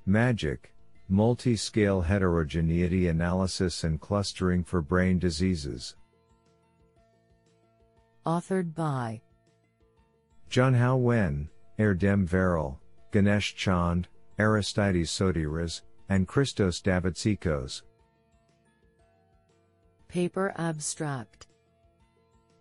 Magic 0.07 0.73
Multi 1.13 1.57
Scale 1.57 2.03
Heterogeneity 2.03 3.09
Analysis 3.09 3.83
and 3.83 4.01
Clustering 4.01 4.63
for 4.63 4.81
Brain 4.81 5.19
Diseases. 5.19 5.97
Authored 8.25 8.77
by 8.77 9.21
Junhao 10.49 11.01
Wen, 11.01 11.49
Erdem 11.81 12.29
Varol, 12.29 12.79
Ganesh 13.11 13.57
Chand, 13.57 14.07
Aristeidis 14.39 15.09
Sotiras, 15.09 15.83
and 16.09 16.29
Christos 16.29 16.81
Davatzikos. 16.81 17.83
Paper 20.07 20.53
Abstract 20.59 21.49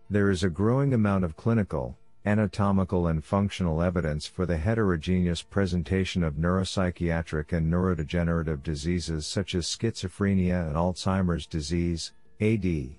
There 0.09 0.31
is 0.31 0.43
a 0.43 0.49
growing 0.49 0.95
amount 0.95 1.23
of 1.23 1.37
clinical, 1.37 1.98
anatomical 2.25 3.07
and 3.07 3.23
functional 3.23 3.81
evidence 3.81 4.25
for 4.25 4.45
the 4.45 4.57
heterogeneous 4.57 5.41
presentation 5.41 6.23
of 6.23 6.35
neuropsychiatric 6.35 7.53
and 7.53 7.71
neurodegenerative 7.71 8.61
diseases 8.61 9.25
such 9.25 9.55
as 9.55 9.65
schizophrenia 9.65 10.67
and 10.67 10.75
Alzheimer's 10.75 11.47
disease, 11.47 12.11
AD. 12.41 12.95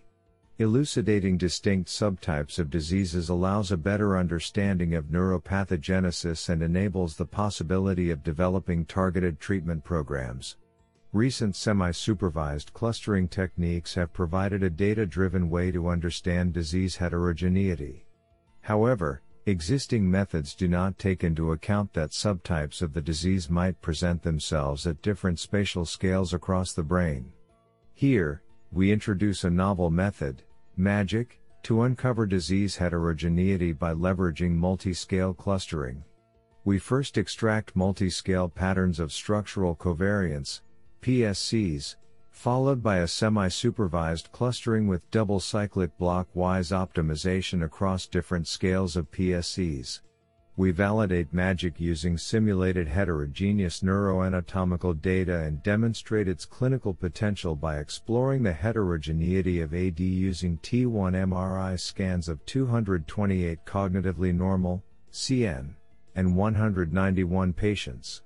Elucidating 0.58 1.38
distinct 1.38 1.88
subtypes 1.88 2.58
of 2.58 2.68
diseases 2.68 3.28
allows 3.30 3.72
a 3.72 3.76
better 3.76 4.18
understanding 4.18 4.94
of 4.94 5.06
neuropathogenesis 5.06 6.50
and 6.50 6.62
enables 6.62 7.16
the 7.16 7.24
possibility 7.24 8.10
of 8.10 8.22
developing 8.22 8.84
targeted 8.84 9.40
treatment 9.40 9.82
programs. 9.84 10.56
Recent 11.12 11.56
semi 11.56 11.90
supervised 11.90 12.72
clustering 12.72 13.26
techniques 13.26 13.94
have 13.94 14.12
provided 14.12 14.62
a 14.62 14.70
data 14.70 15.06
driven 15.06 15.48
way 15.50 15.70
to 15.70 15.88
understand 15.88 16.52
disease 16.52 16.96
heterogeneity. 16.96 18.04
However, 18.60 19.22
existing 19.46 20.08
methods 20.10 20.54
do 20.54 20.68
not 20.68 20.98
take 20.98 21.24
into 21.24 21.52
account 21.52 21.92
that 21.94 22.10
subtypes 22.10 22.82
of 22.82 22.92
the 22.92 23.00
disease 23.00 23.50
might 23.50 23.80
present 23.80 24.22
themselves 24.22 24.86
at 24.86 25.02
different 25.02 25.38
spatial 25.38 25.84
scales 25.84 26.34
across 26.34 26.72
the 26.72 26.82
brain. 26.82 27.32
Here, 27.94 28.42
we 28.72 28.92
introduce 28.92 29.44
a 29.44 29.50
novel 29.50 29.90
method, 29.90 30.42
MAGIC, 30.76 31.40
to 31.64 31.82
uncover 31.82 32.26
disease 32.26 32.76
heterogeneity 32.76 33.72
by 33.72 33.92
leveraging 33.92 34.52
multi-scale 34.52 35.34
clustering. 35.34 36.04
We 36.64 36.78
first 36.78 37.18
extract 37.18 37.74
multi-scale 37.74 38.48
patterns 38.48 39.00
of 39.00 39.12
structural 39.12 39.74
covariance, 39.74 40.60
PSCs, 41.02 41.96
followed 42.40 42.82
by 42.82 42.99
a 42.99 43.06
semi-supervised 43.06 44.32
clustering 44.32 44.87
with 44.88 45.11
double-cyclic 45.11 45.97
block-wise 45.99 46.70
optimization 46.70 47.64
across 47.64 48.06
different 48.06 48.49
scales 48.49 48.97
of 48.97 49.11
PSCs 49.11 50.00
we 50.61 50.70
validate 50.70 51.32
MAGIC 51.32 51.80
using 51.80 52.18
simulated 52.18 52.87
heterogeneous 52.87 53.80
neuroanatomical 53.80 55.00
data 55.00 55.38
and 55.38 55.62
demonstrate 55.62 56.28
its 56.28 56.44
clinical 56.44 56.92
potential 56.92 57.56
by 57.56 57.78
exploring 57.78 58.42
the 58.42 58.52
heterogeneity 58.52 59.62
of 59.62 59.73
AD 59.73 60.00
using 60.00 60.59
T1 60.59 61.14
MRI 61.14 61.80
scans 61.80 62.28
of 62.28 62.44
228 62.44 63.64
cognitively 63.64 64.35
normal, 64.35 64.85
CN, 65.11 65.70
and 66.14 66.37
191 66.37 67.54
patients. 67.54 68.20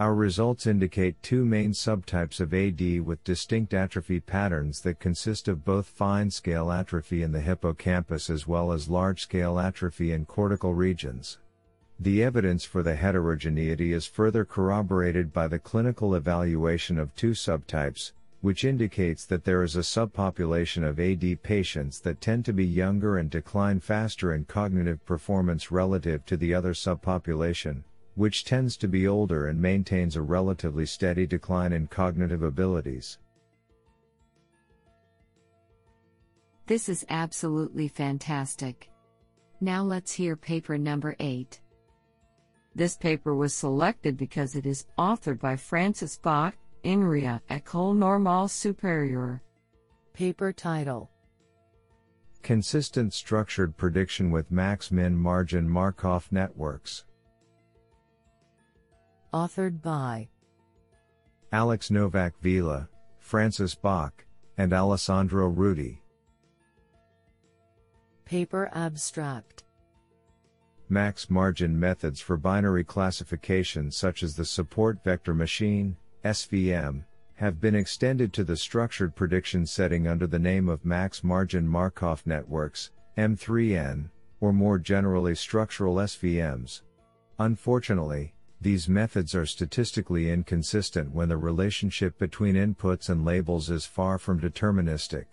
Our 0.00 0.14
results 0.14 0.66
indicate 0.66 1.22
two 1.22 1.44
main 1.44 1.72
subtypes 1.72 2.40
of 2.40 2.54
AD 2.54 3.04
with 3.04 3.22
distinct 3.22 3.74
atrophy 3.74 4.18
patterns 4.18 4.80
that 4.80 4.98
consist 4.98 5.46
of 5.46 5.62
both 5.62 5.88
fine 5.88 6.30
scale 6.30 6.72
atrophy 6.72 7.22
in 7.22 7.32
the 7.32 7.42
hippocampus 7.42 8.30
as 8.30 8.48
well 8.48 8.72
as 8.72 8.88
large 8.88 9.20
scale 9.20 9.58
atrophy 9.58 10.12
in 10.12 10.24
cortical 10.24 10.72
regions. 10.72 11.36
The 11.98 12.22
evidence 12.22 12.64
for 12.64 12.82
the 12.82 12.94
heterogeneity 12.94 13.92
is 13.92 14.06
further 14.06 14.46
corroborated 14.46 15.34
by 15.34 15.48
the 15.48 15.58
clinical 15.58 16.14
evaluation 16.14 16.98
of 16.98 17.14
two 17.14 17.32
subtypes, 17.32 18.12
which 18.40 18.64
indicates 18.64 19.26
that 19.26 19.44
there 19.44 19.62
is 19.62 19.76
a 19.76 19.80
subpopulation 19.80 20.82
of 20.82 20.98
AD 20.98 21.42
patients 21.42 22.00
that 22.00 22.22
tend 22.22 22.46
to 22.46 22.54
be 22.54 22.64
younger 22.64 23.18
and 23.18 23.28
decline 23.28 23.80
faster 23.80 24.32
in 24.32 24.46
cognitive 24.46 25.04
performance 25.04 25.70
relative 25.70 26.24
to 26.24 26.38
the 26.38 26.54
other 26.54 26.72
subpopulation, 26.72 27.82
which 28.14 28.44
tends 28.44 28.76
to 28.76 28.88
be 28.88 29.06
older 29.06 29.48
and 29.48 29.60
maintains 29.60 30.16
a 30.16 30.22
relatively 30.22 30.86
steady 30.86 31.26
decline 31.26 31.72
in 31.72 31.86
cognitive 31.86 32.42
abilities. 32.42 33.18
This 36.66 36.88
is 36.88 37.04
absolutely 37.08 37.88
fantastic. 37.88 38.90
Now 39.60 39.82
let's 39.82 40.12
hear 40.12 40.36
paper 40.36 40.78
number 40.78 41.16
8. 41.18 41.60
This 42.74 42.96
paper 42.96 43.34
was 43.34 43.52
selected 43.52 44.16
because 44.16 44.54
it 44.54 44.66
is 44.66 44.86
authored 44.96 45.40
by 45.40 45.56
Francis 45.56 46.16
Bach, 46.16 46.54
INRIA, 46.84 47.40
École 47.50 47.96
Normale 47.96 48.48
Supérieure. 48.48 49.40
Paper 50.12 50.52
title 50.52 51.10
Consistent 52.42 53.12
Structured 53.12 53.76
Prediction 53.76 54.30
with 54.30 54.50
Max 54.50 54.90
Min 54.90 55.16
Margin 55.16 55.68
Markov 55.68 56.30
Networks. 56.30 57.04
Authored 59.32 59.80
by 59.80 60.28
Alex 61.52 61.88
Nowak 61.88 62.32
Vila, 62.42 62.88
Francis 63.20 63.76
Bach, 63.76 64.24
and 64.58 64.72
Alessandro 64.72 65.46
Rudi. 65.46 66.02
Paper 68.24 68.68
Abstract 68.74 69.62
max 70.88 71.30
margin 71.30 71.78
methods 71.78 72.20
for 72.20 72.36
binary 72.36 72.82
classification 72.82 73.92
such 73.92 74.24
as 74.24 74.34
the 74.34 74.44
support 74.44 74.98
vector 75.04 75.32
machine, 75.32 75.96
SVM, 76.24 77.04
have 77.34 77.60
been 77.60 77.76
extended 77.76 78.32
to 78.32 78.42
the 78.42 78.56
structured 78.56 79.14
prediction 79.14 79.64
setting 79.64 80.08
under 80.08 80.26
the 80.26 80.38
name 80.40 80.68
of 80.68 80.84
max 80.84 81.22
margin 81.22 81.66
Markov 81.68 82.26
networks, 82.26 82.90
M3N, 83.16 84.10
or 84.40 84.52
more 84.52 84.78
generally 84.78 85.36
structural 85.36 85.94
SVMs. 85.94 86.82
Unfortunately, 87.38 88.34
these 88.62 88.90
methods 88.90 89.34
are 89.34 89.46
statistically 89.46 90.30
inconsistent 90.30 91.14
when 91.14 91.30
the 91.30 91.36
relationship 91.38 92.18
between 92.18 92.56
inputs 92.56 93.08
and 93.08 93.24
labels 93.24 93.70
is 93.70 93.86
far 93.86 94.18
from 94.18 94.38
deterministic. 94.38 95.24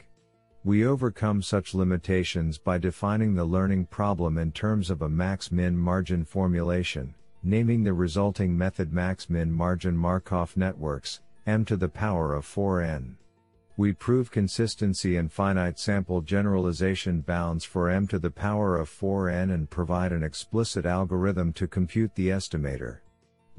We 0.63 0.85
overcome 0.85 1.41
such 1.41 1.73
limitations 1.73 2.57
by 2.57 2.77
defining 2.77 3.35
the 3.35 3.43
learning 3.43 3.87
problem 3.87 4.37
in 4.37 4.53
terms 4.53 4.89
of 4.89 5.01
a 5.01 5.09
max-min 5.09 5.77
margin 5.77 6.23
formulation, 6.23 7.15
naming 7.43 7.83
the 7.83 7.93
resulting 7.93 8.57
method 8.57 8.93
max-min 8.93 9.51
margin 9.51 9.97
Markov 9.97 10.55
networks, 10.55 11.19
m 11.45 11.65
to 11.65 11.75
the 11.75 11.89
power 11.89 12.33
of 12.33 12.45
4n. 12.45 13.15
We 13.75 13.91
prove 13.91 14.31
consistency 14.31 15.17
and 15.17 15.31
finite 15.31 15.79
sample 15.79 16.21
generalization 16.21 17.21
bounds 17.21 17.65
for 17.65 17.89
m 17.89 18.07
to 18.07 18.19
the 18.19 18.31
power 18.31 18.77
of 18.77 18.89
4n 18.89 19.53
and 19.53 19.69
provide 19.69 20.13
an 20.13 20.23
explicit 20.23 20.85
algorithm 20.85 21.51
to 21.53 21.67
compute 21.67 22.15
the 22.15 22.29
estimator. 22.29 22.99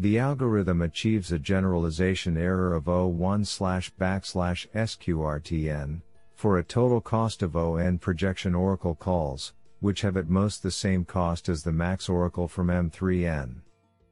The 0.00 0.20
algorithm 0.20 0.82
achieves 0.82 1.32
a 1.32 1.40
generalization 1.40 2.36
error 2.36 2.72
of 2.72 2.84
O1 2.84 3.44
slash 3.44 3.92
backslash 3.94 4.68
sqrtn, 4.68 6.02
for 6.36 6.58
a 6.58 6.64
total 6.64 7.00
cost 7.00 7.42
of 7.42 7.56
ON 7.56 7.98
projection 7.98 8.54
oracle 8.54 8.94
calls, 8.94 9.54
which 9.80 10.02
have 10.02 10.16
at 10.16 10.28
most 10.28 10.62
the 10.62 10.70
same 10.70 11.04
cost 11.04 11.48
as 11.48 11.64
the 11.64 11.72
max 11.72 12.08
oracle 12.08 12.46
from 12.46 12.68
M3N. 12.68 13.56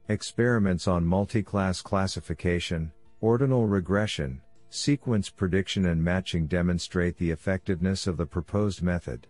Experiments 0.08 0.88
on 0.88 1.06
multi-class 1.06 1.80
classification, 1.82 2.90
ordinal 3.20 3.68
regression, 3.68 4.40
sequence 4.70 5.28
prediction 5.30 5.86
and 5.86 6.02
matching 6.02 6.48
demonstrate 6.48 7.16
the 7.16 7.30
effectiveness 7.30 8.08
of 8.08 8.16
the 8.16 8.26
proposed 8.26 8.82
method. 8.82 9.28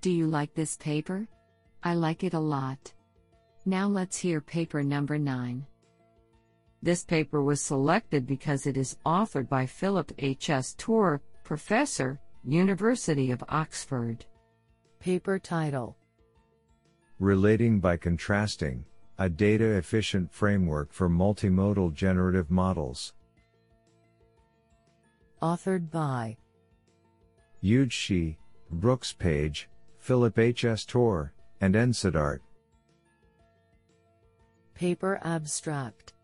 Do 0.00 0.12
you 0.12 0.28
like 0.28 0.54
this 0.54 0.76
paper? 0.76 1.26
I 1.82 1.94
like 1.94 2.22
it 2.22 2.34
a 2.34 2.38
lot. 2.38 2.92
Now 3.66 3.86
let's 3.88 4.16
hear 4.16 4.40
paper 4.40 4.82
number 4.82 5.18
9. 5.18 5.66
This 6.82 7.04
paper 7.04 7.42
was 7.42 7.60
selected 7.60 8.26
because 8.26 8.66
it 8.66 8.78
is 8.78 8.96
authored 9.04 9.50
by 9.50 9.66
Philip 9.66 10.12
H. 10.18 10.48
S. 10.48 10.74
Torr, 10.78 11.20
Professor, 11.44 12.18
University 12.42 13.30
of 13.30 13.44
Oxford. 13.50 14.24
Paper 14.98 15.38
title 15.38 15.96
Relating 17.18 17.80
by 17.80 17.98
Contrasting 17.98 18.82
A 19.18 19.28
Data 19.28 19.76
Efficient 19.76 20.32
Framework 20.32 20.90
for 20.90 21.10
Multimodal 21.10 21.92
Generative 21.92 22.50
Models. 22.50 23.12
Authored 25.42 25.90
by 25.90 26.38
Yuge 27.62 27.92
Shi, 27.92 28.38
Brooks 28.70 29.12
Paige, 29.12 29.68
Philip 29.98 30.38
H. 30.38 30.64
S. 30.64 30.86
Torr, 30.86 31.32
and 31.60 31.76
N. 31.76 31.92
Siddharth. 31.92 32.40
Paper 34.80 35.20
Abstract 35.24 36.14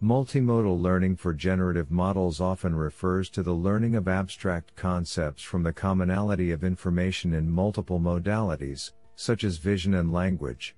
Multimodal 0.00 0.80
learning 0.80 1.16
for 1.16 1.34
generative 1.34 1.90
models 1.90 2.40
often 2.40 2.72
refers 2.72 3.28
to 3.30 3.42
the 3.42 3.52
learning 3.52 3.96
of 3.96 4.06
abstract 4.06 4.76
concepts 4.76 5.42
from 5.42 5.64
the 5.64 5.72
commonality 5.72 6.52
of 6.52 6.62
information 6.62 7.34
in 7.34 7.50
multiple 7.50 7.98
modalities, 7.98 8.92
such 9.16 9.42
as 9.42 9.56
vision 9.56 9.94
and 9.94 10.12
language. 10.12 10.76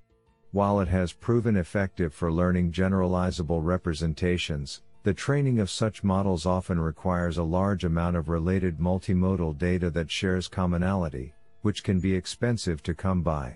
While 0.52 0.80
it 0.80 0.88
has 0.88 1.12
proven 1.12 1.58
effective 1.58 2.14
for 2.14 2.32
learning 2.32 2.72
generalizable 2.72 3.62
representations, 3.62 4.80
the 5.02 5.12
training 5.12 5.58
of 5.58 5.68
such 5.68 6.02
models 6.02 6.46
often 6.46 6.80
requires 6.80 7.36
a 7.36 7.42
large 7.42 7.84
amount 7.84 8.16
of 8.16 8.30
related 8.30 8.78
multimodal 8.78 9.58
data 9.58 9.90
that 9.90 10.10
shares 10.10 10.48
commonality, 10.48 11.34
which 11.60 11.84
can 11.84 12.00
be 12.00 12.14
expensive 12.14 12.82
to 12.84 12.94
come 12.94 13.20
by. 13.20 13.54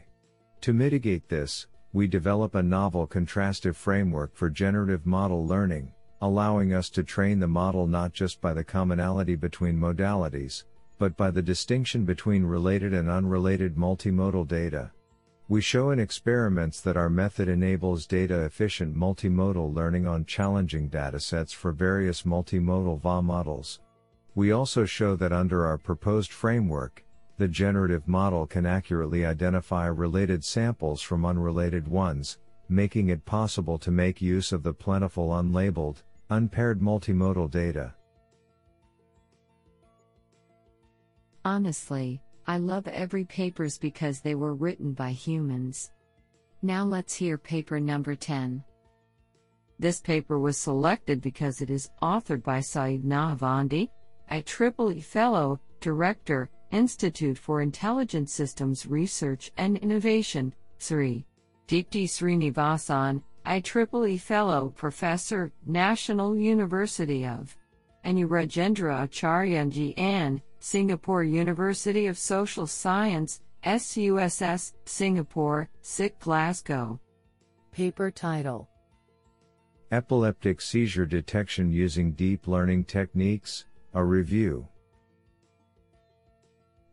To 0.60 0.74
mitigate 0.74 1.26
this, 1.30 1.68
we 1.92 2.06
develop 2.06 2.54
a 2.54 2.62
novel 2.62 3.06
contrastive 3.06 3.74
framework 3.74 4.34
for 4.34 4.50
generative 4.50 5.06
model 5.06 5.46
learning, 5.46 5.92
allowing 6.20 6.74
us 6.74 6.90
to 6.90 7.02
train 7.02 7.38
the 7.38 7.48
model 7.48 7.86
not 7.86 8.12
just 8.12 8.40
by 8.40 8.52
the 8.52 8.64
commonality 8.64 9.34
between 9.34 9.78
modalities, 9.78 10.64
but 10.98 11.16
by 11.16 11.30
the 11.30 11.42
distinction 11.42 12.04
between 12.04 12.44
related 12.44 12.92
and 12.92 13.08
unrelated 13.08 13.76
multimodal 13.76 14.46
data. 14.46 14.90
We 15.48 15.62
show 15.62 15.92
in 15.92 15.98
experiments 15.98 16.82
that 16.82 16.98
our 16.98 17.08
method 17.08 17.48
enables 17.48 18.06
data 18.06 18.42
efficient 18.44 18.94
multimodal 18.94 19.74
learning 19.74 20.06
on 20.06 20.26
challenging 20.26 20.90
datasets 20.90 21.54
for 21.54 21.72
various 21.72 22.22
multimodal 22.22 23.00
VA 23.00 23.22
models. 23.22 23.80
We 24.34 24.52
also 24.52 24.84
show 24.84 25.16
that 25.16 25.32
under 25.32 25.64
our 25.64 25.78
proposed 25.78 26.32
framework, 26.32 27.02
the 27.38 27.48
generative 27.48 28.06
model 28.06 28.46
can 28.46 28.66
accurately 28.66 29.24
identify 29.24 29.86
related 29.86 30.44
samples 30.44 31.00
from 31.00 31.24
unrelated 31.24 31.88
ones, 31.88 32.38
making 32.68 33.08
it 33.08 33.24
possible 33.24 33.78
to 33.78 33.90
make 33.90 34.20
use 34.20 34.52
of 34.52 34.62
the 34.62 34.72
plentiful 34.72 35.28
unlabeled, 35.28 36.02
unpaired 36.30 36.80
multimodal 36.80 37.50
data. 37.50 37.94
Honestly, 41.44 42.20
I 42.46 42.58
love 42.58 42.86
every 42.88 43.24
papers 43.24 43.78
because 43.78 44.20
they 44.20 44.34
were 44.34 44.54
written 44.54 44.92
by 44.92 45.12
humans. 45.12 45.92
Now 46.62 46.84
let's 46.84 47.14
hear 47.14 47.38
paper 47.38 47.78
number 47.78 48.14
10. 48.14 48.64
This 49.78 50.00
paper 50.00 50.38
was 50.38 50.58
selected 50.58 51.20
because 51.22 51.60
it 51.60 51.70
is 51.70 51.90
authored 52.02 52.42
by 52.42 52.60
Saeed 52.60 53.04
Nahavandi, 53.04 53.88
a 54.30 54.42
IEEE 54.42 55.04
Fellow, 55.04 55.60
Director, 55.80 56.50
Institute 56.70 57.38
for 57.38 57.62
Intelligent 57.62 58.28
Systems 58.28 58.86
Research 58.86 59.50
and 59.56 59.78
Innovation, 59.78 60.54
SRI. 60.78 61.24
Deepti 61.66 62.04
Srinivasan, 62.04 63.22
IEEE 63.46 64.20
Fellow, 64.20 64.72
Professor, 64.76 65.52
National 65.66 66.36
University 66.36 67.26
of 67.26 67.56
and 68.04 68.18
Rajendra 68.18 69.04
Acharya 69.04 69.60
An, 69.96 70.40
Singapore 70.60 71.24
University 71.24 72.06
of 72.06 72.16
Social 72.16 72.66
Science, 72.66 73.40
SUSS, 73.64 74.74
Singapore, 74.84 75.68
SIC 75.82 76.18
Glasgow. 76.18 77.00
Paper 77.72 78.10
title 78.10 78.68
Epileptic 79.90 80.60
Seizure 80.60 81.06
Detection 81.06 81.72
Using 81.72 82.12
Deep 82.12 82.46
Learning 82.46 82.84
Techniques, 82.84 83.66
a 83.94 84.04
Review. 84.04 84.66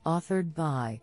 Authored 0.05 0.53
by 0.53 1.01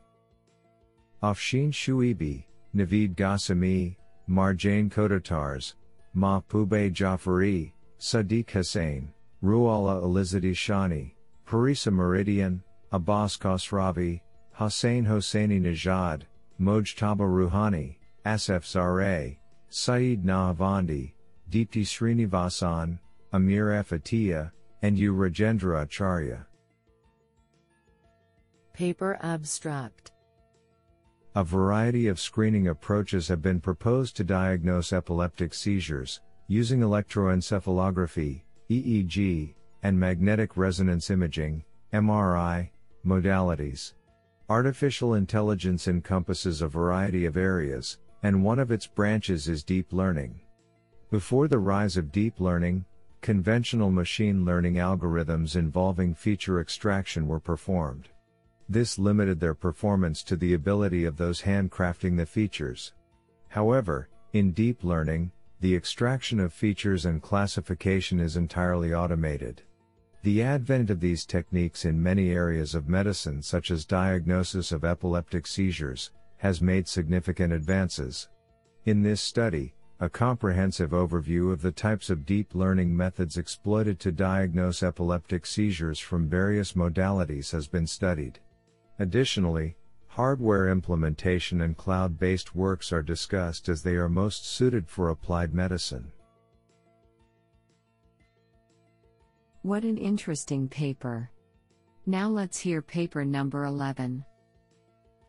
Afshin 1.23 1.73
Shoeibi, 1.73 2.45
Naveed 2.75 3.17
Ghassemi, 3.17 3.97
Marjane 4.31 4.88
Khodatars, 4.91 5.75
Mahpube 6.17 6.93
Jafari, 6.93 7.73
Sadiq 7.99 8.51
Hussain, 8.51 9.09
Ruhollah 9.43 10.03
Elizadi 10.03 10.53
Shani, 10.53 11.12
Parisa 11.49 11.93
Moridian, 11.93 12.61
Abbas 12.93 13.37
Khosravi, 13.37 14.21
Hossein 14.53 15.05
Hosseini 15.05 15.61
Nejad, 15.61 16.23
Mojtaba 16.61 17.27
Ruhani, 17.27 17.97
Asef 18.25 18.62
Zareh, 18.62 19.37
Saeed 19.69 20.25
Nahavandi, 20.25 21.12
Deepti 21.51 21.83
Srinivasan, 21.83 22.99
Amir 23.33 23.73
F. 23.73 23.91
Atiya, 23.91 24.53
and 24.83 24.97
U. 24.97 25.12
Rajendra 25.12 25.83
Acharya. 25.83 26.47
Paper 28.75 29.19
Abstract 29.21 30.13
A 31.35 31.45
variety 31.45 32.09
of 32.09 32.19
screening 32.19 32.69
approaches 32.69 33.29
have 33.29 33.43
been 33.43 33.61
proposed 33.61 34.17
to 34.17 34.25
diagnose 34.25 34.95
epileptic 34.95 35.53
seizures, 35.53 36.23
using 36.49 36.81
electroencephalography, 36.81 38.41
EEG, 38.71 39.55
and 39.83 40.01
magnetic 40.01 40.57
resonance 40.57 41.11
imaging, 41.11 41.63
MRI, 41.93 42.71
modalities. 43.05 43.93
Artificial 44.49 45.15
intelligence 45.15 45.87
encompasses 45.87 46.63
a 46.63 46.69
variety 46.69 47.27
of 47.27 47.37
areas, 47.37 47.99
and 48.23 48.43
one 48.43 48.59
of 48.59 48.73
its 48.73 48.87
branches 48.87 49.49
is 49.49 49.63
deep 49.63 49.93
learning. 49.93 50.41
Before 51.11 51.47
the 51.47 51.59
rise 51.59 51.99
of 51.99 52.11
deep 52.11 52.41
learning, 52.41 52.87
conventional 53.21 53.91
machine 53.91 54.47
learning 54.47 54.77
algorithms 54.77 55.57
involving 55.57 56.15
feature 56.15 56.59
extraction 56.59 57.29
were 57.29 57.41
performed. 57.41 58.09
This 58.73 58.99
limited 58.99 59.39
their 59.39 59.53
performance 59.53 60.23
to 60.23 60.35
the 60.35 60.55
ability 60.55 61.05
of 61.05 61.19
those 61.19 61.43
handcrafting 61.43 62.17
the 62.17 62.25
features. 62.25 62.95
However, 63.49 64.09
in 64.33 64.53
deep 64.53 64.83
learning, 64.83 65.31
the 65.61 65.77
extraction 65.77 66.41
of 66.41 66.55
features 66.55 67.05
and 67.05 67.21
classification 67.21 68.19
is 68.19 68.39
entirely 68.39 68.95
automated. 68.95 69.61
The 70.23 70.43
advent 70.43 70.89
of 70.89 71.01
these 71.01 71.27
techniques 71.27 71.85
in 71.85 72.03
many 72.03 72.31
areas 72.31 72.75
of 72.75 72.89
medicine, 72.89 73.43
such 73.43 73.71
as 73.71 73.85
diagnosis 73.85 74.73
of 74.73 74.87
epileptic 74.87 75.47
seizures, 75.47 76.11
has 76.39 76.63
made 76.63 76.89
significant 76.89 77.53
advances. 77.53 78.31
In 78.87 79.03
this 79.03 79.21
study, 79.21 79.75
a 80.01 80.09
comprehensive 80.09 80.93
overview 80.93 81.53
of 81.53 81.61
the 81.61 81.73
types 81.73 82.09
of 82.09 82.25
deep 82.25 82.55
learning 82.55 82.97
methods 82.97 83.37
exploited 83.37 84.01
to 84.01 84.13
diagnose 84.13 84.83
epileptic 84.83 85.45
seizures 85.45 85.99
from 85.99 86.27
various 86.27 86.73
modalities 86.73 87.53
has 87.53 87.69
been 87.69 87.87
studied. 87.87 88.41
Additionally, 88.99 89.77
hardware 90.07 90.69
implementation 90.69 91.63
and 91.63 91.77
cloud 91.77 92.19
based 92.19 92.55
works 92.55 92.93
are 92.93 93.03
discussed 93.03 93.69
as 93.69 93.83
they 93.83 93.95
are 93.95 94.09
most 94.09 94.47
suited 94.47 94.89
for 94.89 95.09
applied 95.09 95.55
medicine. 95.55 96.13
What 99.63 99.85
an 99.85 99.97
interesting 99.97 100.69
paper! 100.69 101.31
Now 102.05 102.29
let's 102.29 102.59
hear 102.59 102.83
paper 102.83 103.25
number 103.25 103.65
11. 103.65 104.25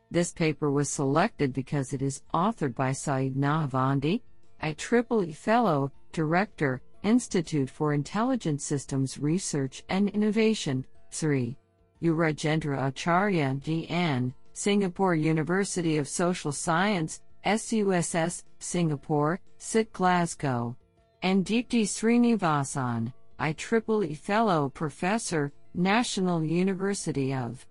This 0.09 0.31
paper 0.31 0.71
was 0.71 0.89
selected 0.89 1.53
because 1.53 1.93
it 1.93 2.01
is 2.01 2.23
authored 2.33 2.75
by 2.75 2.91
Saeed 2.91 3.35
Nahavandi, 3.35 4.21
a 4.61 4.73
IEEE 4.73 5.35
Fellow, 5.35 5.91
Director, 6.11 6.81
Institute 7.03 7.69
for 7.69 7.93
Intelligent 7.93 8.61
Systems 8.61 9.17
Research 9.17 9.83
and 9.89 10.09
Innovation, 10.09 10.85
3. 11.11 11.57
Urajendra 12.03 12.87
Acharya, 12.87 13.55
DN, 13.63 14.33
Singapore 14.53 15.15
University 15.15 15.97
of 15.97 16.07
Social 16.07 16.51
Science, 16.51 17.21
SUSS, 17.45 18.43
Singapore, 18.59 19.39
SIT 19.57 19.91
Glasgow. 19.93 20.75
And 21.21 21.45
Deepti 21.45 21.83
Srinivasan, 21.83 23.13
IEEE 23.39 24.17
Fellow 24.17 24.69
Professor, 24.69 25.51
National 25.73 26.43
University 26.43 27.33
of. 27.33 27.65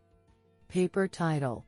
Paper 0.68 1.06
title 1.06 1.66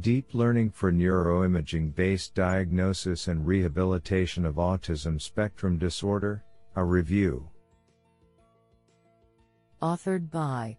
Deep 0.00 0.34
Learning 0.34 0.70
for 0.70 0.92
Neuroimaging 0.92 1.94
Based 1.94 2.34
Diagnosis 2.34 3.28
and 3.28 3.46
Rehabilitation 3.46 4.46
of 4.46 4.54
Autism 4.54 5.20
Spectrum 5.20 5.78
Disorder, 5.78 6.44
a 6.76 6.84
review. 6.84 7.48
Authored 9.82 10.30
by 10.30 10.76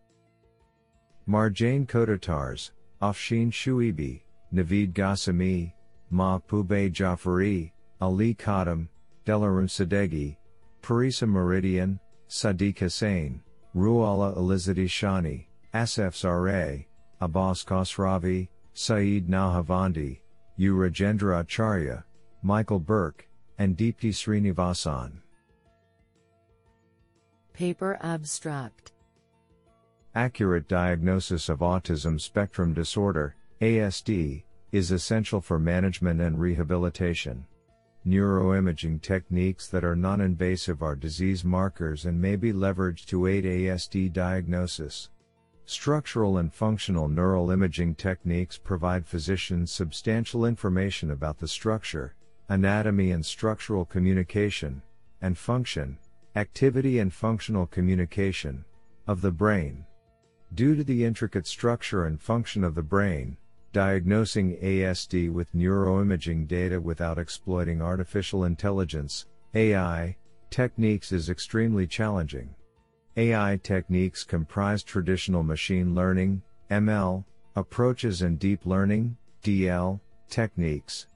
Marjane 1.28 1.88
Khodatars, 1.88 2.72
Afshin 3.02 3.52
Shoeibi, 3.52 4.22
Naveed 4.54 4.94
Ghassemi, 4.94 5.74
Mahpube 6.12 6.92
Jafari, 6.92 7.72
Ali 8.02 8.36
Khatam, 8.36 8.88
Delaram 9.26 9.70
Sadeghi, 9.70 10.36
Parisa 10.82 11.28
Moridian, 11.28 12.00
Sadiq 12.28 12.80
Hussain, 12.80 13.42
Ruhollah 13.76 14.36
Elizadi 14.38 14.86
Shani, 14.86 15.46
Asef 15.74 16.14
Zareh, 16.14 16.86
Abbas 17.22 17.64
Khosravi, 17.64 18.50
Saeed 18.74 19.28
Nahavandi, 19.28 20.20
U. 20.58 20.76
Rajendra 20.76 21.42
Acharya, 21.42 22.04
Michael 22.42 22.80
Burke, 22.80 23.28
and 23.58 23.78
Deepti 23.78 24.12
Srinivasan. 24.12 25.22
Paper 27.54 27.98
Abstract 28.02 28.92
Accurate 30.14 30.68
diagnosis 30.68 31.48
of 31.48 31.60
autism 31.60 32.20
spectrum 32.20 32.74
disorder, 32.74 33.34
ASD, 33.62 34.44
is 34.74 34.92
essential 34.92 35.40
for 35.40 35.58
management 35.58 36.20
and 36.20 36.38
rehabilitation. 36.38 37.46
Neuroimaging 38.06 39.02
techniques 39.02 39.68
that 39.68 39.86
are 39.86 39.96
non 39.96 40.20
invasive 40.20 40.84
are 40.84 40.98
disease 40.98 41.46
markers 41.46 42.08
and 42.08 42.20
may 42.20 42.36
be 42.36 42.52
leveraged 42.52 43.06
to 43.06 43.26
aid 43.26 43.46
ASD 43.46 44.12
diagnosis. 44.12 45.10
Structural 45.64 46.40
and 46.40 46.54
functional 46.54 47.08
neural 47.08 47.50
imaging 47.50 47.96
techniques 47.96 48.58
provide 48.58 49.08
physicians 49.08 49.72
substantial 49.72 50.44
information 50.44 51.12
about 51.12 51.38
the 51.38 51.48
structure, 51.48 52.16
anatomy 52.50 53.12
and 53.12 53.26
structural 53.26 53.86
communication, 53.86 54.82
and 55.22 55.38
function, 55.38 55.98
activity 56.36 57.00
and 57.00 57.14
functional 57.14 57.66
communication, 57.66 58.66
of 59.08 59.22
the 59.22 59.32
brain. 59.32 59.86
Due 60.54 60.76
to 60.76 60.84
the 60.84 61.06
intricate 61.06 61.48
structure 61.48 62.06
and 62.06 62.20
function 62.20 62.64
of 62.64 62.76
the 62.76 62.84
brain, 62.84 63.38
diagnosing 63.72 64.58
ASD 64.58 65.32
with 65.32 65.54
neuroimaging 65.56 66.46
data 66.46 66.80
without 66.80 67.18
exploiting 67.18 67.82
artificial 67.82 68.44
intelligence, 68.44 69.28
AI, 69.56 70.16
techniques 70.50 71.14
is 71.14 71.30
extremely 71.30 71.88
challenging. 71.88 72.54
AI 73.16 73.60
techniques 73.64 74.26
comprise 74.26 74.84
traditional 74.84 75.44
machine 75.44 75.96
learning, 75.96 76.42
ML, 76.70 77.24
approaches 77.56 78.22
and 78.22 78.38
deep 78.38 78.66
learning, 78.66 79.16
DL, 79.44 80.00
techniques. 80.30 81.08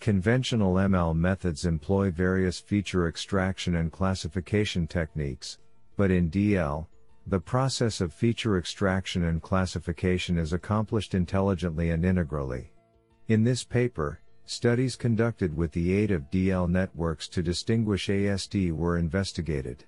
Conventional 0.00 0.74
ML 0.74 1.14
methods 1.14 1.66
employ 1.66 2.10
various 2.10 2.58
feature 2.58 3.08
extraction 3.08 3.76
and 3.76 3.92
classification 3.92 4.86
techniques, 4.86 5.58
but 5.98 6.10
in 6.10 6.30
DL, 6.30 6.86
the 7.30 7.38
process 7.38 8.00
of 8.00 8.12
feature 8.12 8.58
extraction 8.58 9.22
and 9.22 9.40
classification 9.40 10.36
is 10.36 10.52
accomplished 10.52 11.14
intelligently 11.14 11.90
and 11.90 12.04
integrally. 12.04 12.72
In 13.28 13.44
this 13.44 13.62
paper, 13.62 14.18
studies 14.46 14.96
conducted 14.96 15.56
with 15.56 15.70
the 15.70 15.92
aid 15.92 16.10
of 16.10 16.28
DL 16.32 16.68
networks 16.68 17.28
to 17.28 17.40
distinguish 17.40 18.08
ASD 18.08 18.72
were 18.72 18.98
investigated. 18.98 19.84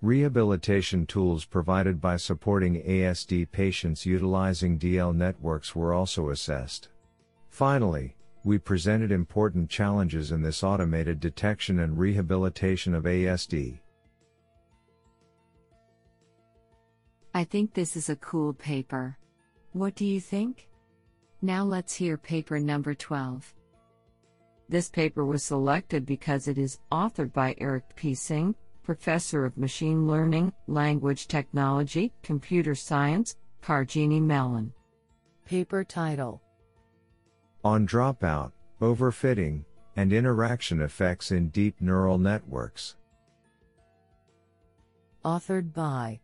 Rehabilitation 0.00 1.06
tools 1.06 1.44
provided 1.44 2.00
by 2.00 2.16
supporting 2.16 2.80
ASD 2.80 3.50
patients 3.50 4.06
utilizing 4.06 4.78
DL 4.78 5.12
networks 5.12 5.74
were 5.74 5.92
also 5.92 6.30
assessed. 6.30 6.90
Finally, 7.48 8.14
we 8.44 8.58
presented 8.58 9.10
important 9.10 9.68
challenges 9.68 10.30
in 10.30 10.40
this 10.40 10.62
automated 10.62 11.18
detection 11.18 11.80
and 11.80 11.98
rehabilitation 11.98 12.94
of 12.94 13.02
ASD. 13.02 13.80
I 17.36 17.44
think 17.44 17.74
this 17.74 17.98
is 17.98 18.08
a 18.08 18.16
cool 18.16 18.54
paper. 18.54 19.18
What 19.74 19.94
do 19.94 20.06
you 20.06 20.22
think? 20.22 20.70
Now 21.42 21.64
let's 21.64 21.94
hear 21.94 22.16
paper 22.16 22.58
number 22.58 22.94
12. 22.94 23.52
This 24.70 24.88
paper 24.88 25.22
was 25.26 25.44
selected 25.44 26.06
because 26.06 26.48
it 26.48 26.56
is 26.56 26.78
authored 26.90 27.34
by 27.34 27.54
Eric 27.58 27.94
P. 27.94 28.12
Xing, 28.12 28.54
Professor 28.82 29.44
of 29.44 29.58
Machine 29.58 30.08
Learning, 30.08 30.50
Language 30.66 31.28
Technology, 31.28 32.10
Computer 32.22 32.74
Science, 32.74 33.36
Carnegie 33.60 34.18
Mellon. 34.18 34.72
Paper 35.44 35.84
title 35.84 36.40
On 37.62 37.86
Dropout, 37.86 38.52
Overfitting, 38.80 39.62
and 39.94 40.10
Interaction 40.10 40.80
Effects 40.80 41.32
in 41.32 41.50
Deep 41.50 41.82
Neural 41.82 42.16
Networks. 42.16 42.96
Authored 45.22 45.74
by 45.74 46.20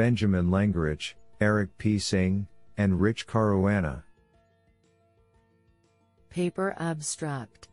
Benjamin 0.00 0.48
Lengerich, 0.48 1.12
Eric 1.42 1.76
P. 1.76 1.96
Xing, 1.96 2.46
and 2.78 2.98
Rich 3.02 3.26
Caruana. 3.26 4.02
Paper 6.30 6.74
Abstract 6.78 7.68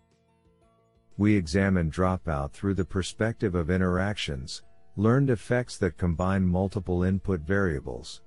We 1.17 1.37
examine 1.37 1.89
dropout 1.89 2.51
through 2.51 2.73
the 2.73 2.83
perspective 2.83 3.55
of 3.55 3.71
interactions, 3.71 4.63
learned 4.97 5.29
effects 5.29 5.77
that 5.77 5.95
combine 5.95 6.45
multiple 6.45 7.03
input 7.03 7.39
variables. 7.47 8.23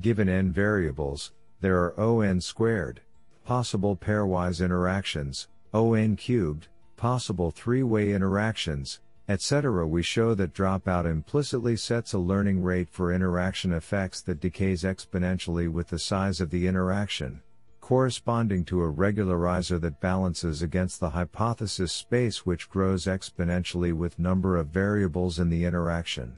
Given 0.00 0.30
n 0.30 0.50
variables, 0.50 1.34
there 1.60 1.76
are 1.76 2.00
ON 2.00 2.40
squared, 2.40 3.02
possible 3.44 3.94
pairwise 3.94 4.64
interactions, 4.64 5.48
ON 5.74 6.16
cubed, 6.16 6.68
possible 6.96 7.50
three-way 7.50 8.14
interactions, 8.14 9.00
etc. 9.28 9.86
We 9.86 10.02
show 10.02 10.34
that 10.34 10.52
dropout 10.52 11.06
implicitly 11.06 11.76
sets 11.76 12.12
a 12.12 12.18
learning 12.18 12.62
rate 12.62 12.90
for 12.90 13.12
interaction 13.12 13.72
effects 13.72 14.20
that 14.22 14.40
decays 14.40 14.82
exponentially 14.82 15.70
with 15.70 15.88
the 15.88 15.98
size 15.98 16.40
of 16.40 16.50
the 16.50 16.66
interaction, 16.66 17.40
corresponding 17.80 18.64
to 18.66 18.82
a 18.82 18.92
regularizer 18.92 19.80
that 19.80 20.00
balances 20.00 20.60
against 20.60 21.00
the 21.00 21.10
hypothesis 21.10 21.92
space 21.92 22.44
which 22.44 22.68
grows 22.68 23.06
exponentially 23.06 23.94
with 23.94 24.18
number 24.18 24.56
of 24.56 24.68
variables 24.68 25.38
in 25.38 25.48
the 25.48 25.64
interaction. 25.64 26.36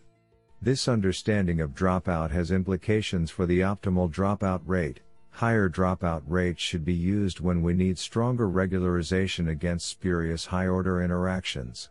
This 0.62 0.86
understanding 0.86 1.60
of 1.60 1.74
dropout 1.74 2.30
has 2.30 2.50
implications 2.50 3.30
for 3.30 3.46
the 3.46 3.60
optimal 3.60 4.10
dropout 4.10 4.62
rate. 4.64 5.00
Higher 5.30 5.68
dropout 5.68 6.22
rates 6.26 6.62
should 6.62 6.84
be 6.84 6.94
used 6.94 7.40
when 7.40 7.62
we 7.62 7.74
need 7.74 7.98
stronger 7.98 8.48
regularization 8.48 9.50
against 9.50 9.86
spurious 9.88 10.46
high 10.46 10.66
order 10.66 11.02
interactions. 11.02 11.90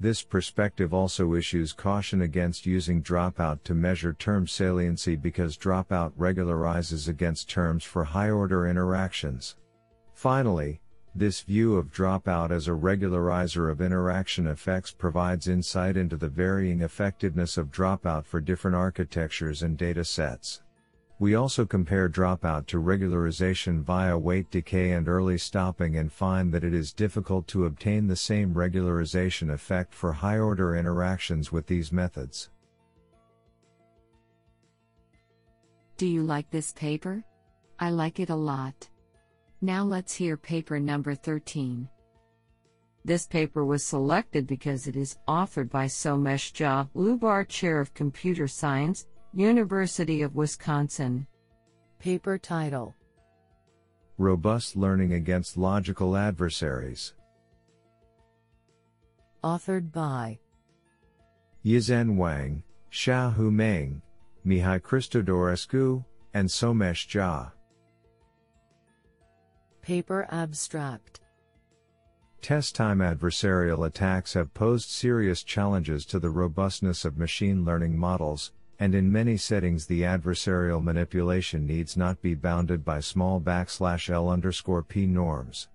This 0.00 0.22
perspective 0.22 0.94
also 0.94 1.34
issues 1.34 1.74
caution 1.74 2.22
against 2.22 2.64
using 2.64 3.02
dropout 3.02 3.62
to 3.64 3.74
measure 3.74 4.14
term 4.14 4.46
saliency 4.46 5.14
because 5.14 5.58
dropout 5.58 6.12
regularizes 6.18 7.06
against 7.06 7.50
terms 7.50 7.84
for 7.84 8.02
high 8.02 8.30
order 8.30 8.66
interactions. 8.66 9.56
Finally, 10.14 10.80
this 11.14 11.42
view 11.42 11.76
of 11.76 11.92
dropout 11.92 12.50
as 12.50 12.66
a 12.66 12.70
regularizer 12.70 13.70
of 13.70 13.82
interaction 13.82 14.46
effects 14.46 14.90
provides 14.90 15.48
insight 15.48 15.98
into 15.98 16.16
the 16.16 16.28
varying 16.28 16.80
effectiveness 16.80 17.58
of 17.58 17.70
dropout 17.70 18.24
for 18.24 18.40
different 18.40 18.76
architectures 18.76 19.62
and 19.62 19.76
data 19.76 20.04
sets. 20.04 20.62
We 21.20 21.34
also 21.34 21.66
compare 21.66 22.08
dropout 22.08 22.66
to 22.68 22.80
regularization 22.80 23.82
via 23.82 24.16
weight 24.16 24.50
decay 24.50 24.92
and 24.92 25.06
early 25.06 25.36
stopping 25.36 25.98
and 25.98 26.10
find 26.10 26.50
that 26.54 26.64
it 26.64 26.72
is 26.72 26.94
difficult 26.94 27.46
to 27.48 27.66
obtain 27.66 28.06
the 28.06 28.16
same 28.16 28.54
regularization 28.54 29.52
effect 29.52 29.92
for 29.92 30.14
high 30.14 30.38
order 30.38 30.76
interactions 30.76 31.52
with 31.52 31.66
these 31.66 31.92
methods. 31.92 32.48
Do 35.98 36.06
you 36.06 36.22
like 36.22 36.50
this 36.50 36.72
paper? 36.72 37.22
I 37.78 37.90
like 37.90 38.18
it 38.18 38.30
a 38.30 38.34
lot. 38.34 38.88
Now 39.60 39.84
let's 39.84 40.14
hear 40.14 40.38
paper 40.38 40.80
number 40.80 41.14
13. 41.14 41.86
This 43.04 43.26
paper 43.26 43.66
was 43.66 43.84
selected 43.84 44.46
because 44.46 44.86
it 44.86 44.96
is 44.96 45.18
authored 45.28 45.68
by 45.68 45.84
Somesh 45.84 46.52
Jha, 46.52 46.88
Lubar 46.94 47.46
Chair 47.46 47.78
of 47.78 47.92
Computer 47.92 48.48
Science, 48.48 49.06
University 49.32 50.22
of 50.22 50.34
Wisconsin. 50.34 51.24
Paper 52.00 52.36
title 52.36 52.96
Robust 54.18 54.74
Learning 54.74 55.12
Against 55.12 55.56
Logical 55.56 56.16
Adversaries. 56.16 57.14
Authored 59.44 59.92
by 59.92 60.40
Yizhen 61.64 62.16
Wang, 62.16 62.64
Xiaozhu 62.90 63.52
Meng, 63.52 64.02
Mihai 64.44 64.80
Christodorescu, 64.80 66.04
and 66.34 66.48
Somesh 66.48 67.06
Jha. 67.06 67.52
Paper 69.80 70.26
Abstract 70.30 71.20
Test 72.42 72.74
time 72.74 72.98
adversarial 72.98 73.86
attacks 73.86 74.34
have 74.34 74.52
posed 74.54 74.88
serious 74.88 75.44
challenges 75.44 76.04
to 76.06 76.18
the 76.18 76.30
robustness 76.30 77.04
of 77.04 77.16
machine 77.16 77.64
learning 77.64 77.96
models, 77.96 78.52
and 78.80 78.94
in 78.94 79.12
many 79.12 79.36
settings 79.36 79.86
the 79.86 80.00
adversarial 80.00 80.82
manipulation 80.82 81.66
needs 81.66 81.98
not 81.98 82.20
be 82.22 82.34
bounded 82.34 82.82
by 82.82 82.98
small 82.98 83.38
backslash 83.38 84.08
L 84.08 84.30
underscore 84.30 84.82
P 84.82 85.06
norms. 85.06 85.68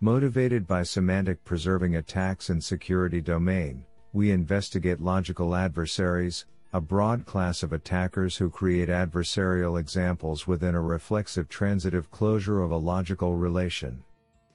Motivated 0.00 0.66
by 0.66 0.82
semantic 0.82 1.42
preserving 1.44 1.96
attacks 1.96 2.50
in 2.50 2.60
security 2.60 3.22
domain, 3.22 3.84
we 4.12 4.30
investigate 4.30 5.00
logical 5.00 5.54
adversaries, 5.54 6.44
a 6.74 6.80
broad 6.80 7.24
class 7.24 7.62
of 7.62 7.72
attackers 7.72 8.36
who 8.36 8.50
create 8.50 8.90
adversarial 8.90 9.80
examples 9.80 10.46
within 10.46 10.74
a 10.74 10.80
reflexive 10.80 11.48
transitive 11.48 12.10
closure 12.10 12.62
of 12.62 12.70
a 12.70 12.76
logical 12.76 13.34
relation. 13.36 14.02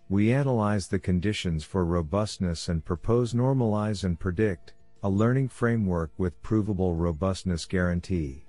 We 0.09 0.31
analyze 0.31 0.87
the 0.87 0.99
conditions 0.99 1.63
for 1.63 1.83
robustness 1.83 2.69
and 2.69 2.85
propose 2.85 3.33
normalize 3.33 4.03
and 4.03 4.19
predict, 4.19 4.73
a 5.03 5.09
learning 5.09 5.47
framework 5.47 6.11
with 6.17 6.41
provable 6.41 6.95
robustness 6.95 7.65
guarantee. 7.65 8.43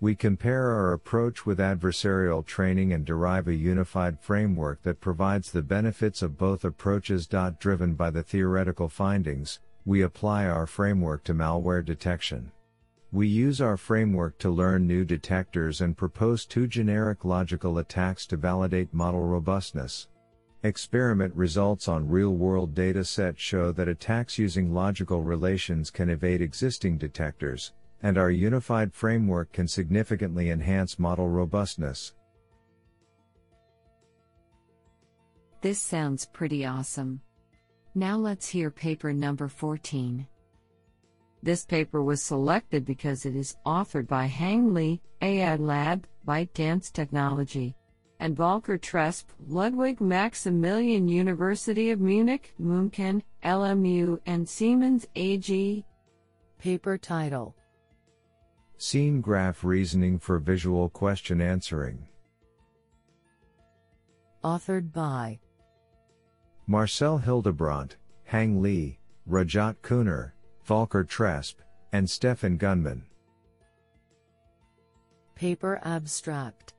We 0.00 0.14
compare 0.14 0.70
our 0.70 0.92
approach 0.92 1.46
with 1.46 1.58
adversarial 1.58 2.44
training 2.44 2.92
and 2.92 3.04
derive 3.06 3.48
a 3.48 3.54
unified 3.54 4.20
framework 4.20 4.82
that 4.82 5.00
provides 5.00 5.50
the 5.50 5.62
benefits 5.62 6.20
of 6.20 6.36
both 6.36 6.64
approaches. 6.64 7.26
Driven 7.26 7.94
by 7.94 8.10
the 8.10 8.22
theoretical 8.22 8.88
findings, 8.88 9.60
we 9.86 10.02
apply 10.02 10.46
our 10.46 10.66
framework 10.66 11.24
to 11.24 11.34
malware 11.34 11.84
detection. 11.84 12.50
We 13.12 13.28
use 13.28 13.60
our 13.60 13.76
framework 13.76 14.38
to 14.38 14.50
learn 14.50 14.86
new 14.86 15.04
detectors 15.04 15.80
and 15.80 15.96
propose 15.96 16.44
two 16.44 16.66
generic 16.66 17.24
logical 17.24 17.78
attacks 17.78 18.26
to 18.26 18.36
validate 18.36 18.92
model 18.92 19.22
robustness. 19.22 20.08
Experiment 20.64 21.34
results 21.34 21.88
on 21.88 22.08
real-world 22.08 22.74
data 22.74 23.04
sets 23.04 23.38
show 23.38 23.70
that 23.72 23.86
attacks 23.86 24.38
using 24.38 24.72
logical 24.72 25.20
relations 25.22 25.90
can 25.90 26.08
evade 26.08 26.40
existing 26.40 26.96
detectors, 26.96 27.74
and 28.02 28.16
our 28.16 28.30
unified 28.30 28.90
framework 28.90 29.52
can 29.52 29.68
significantly 29.68 30.48
enhance 30.48 30.98
model 30.98 31.28
robustness. 31.28 32.14
This 35.60 35.78
sounds 35.78 36.24
pretty 36.32 36.64
awesome. 36.64 37.20
Now 37.94 38.16
let's 38.16 38.48
hear 38.48 38.70
paper 38.70 39.12
number 39.12 39.48
14. 39.48 40.26
This 41.42 41.66
paper 41.66 42.02
was 42.02 42.22
selected 42.22 42.86
because 42.86 43.26
it 43.26 43.36
is 43.36 43.58
authored 43.66 44.08
by 44.08 44.24
Hang 44.24 44.72
Li, 44.72 45.02
AI 45.20 45.56
Lab, 45.56 46.06
ByteDance 46.26 46.90
Technology 46.90 47.76
and 48.20 48.36
Volker 48.36 48.78
Tresp, 48.78 49.24
Ludwig 49.48 50.00
Maximilian 50.00 51.08
University 51.08 51.90
of 51.90 52.00
Munich, 52.00 52.54
München, 52.60 53.22
LMU, 53.44 54.18
and 54.26 54.48
Siemens 54.48 55.06
AG. 55.16 55.84
Paper 56.58 56.96
title 56.96 57.54
Scene 58.78 59.20
Graph 59.20 59.64
Reasoning 59.64 60.18
for 60.18 60.38
Visual 60.38 60.88
Question 60.88 61.40
Answering. 61.40 62.06
Authored 64.42 64.92
by 64.92 65.38
Marcel 66.66 67.18
Hildebrandt, 67.18 67.96
Hang 68.24 68.60
Li, 68.60 68.98
Rajat 69.28 69.76
Koner, 69.82 70.32
Volker 70.64 71.04
Tresp, 71.04 71.54
and 71.92 72.08
Stefan 72.08 72.58
Günnemann. 72.58 73.02
Paper 75.34 75.80
Abstract 75.84 76.73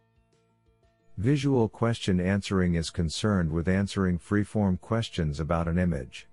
Visual 1.17 1.69
question 1.69 2.19
answering 2.19 2.75
is 2.75 2.89
concerned 2.89 3.49
with 3.49 3.69
answering 3.69 4.19
freeform 4.19 4.79
questions 4.81 5.39
about 5.39 5.69
an 5.69 5.79
image. 5.79 6.27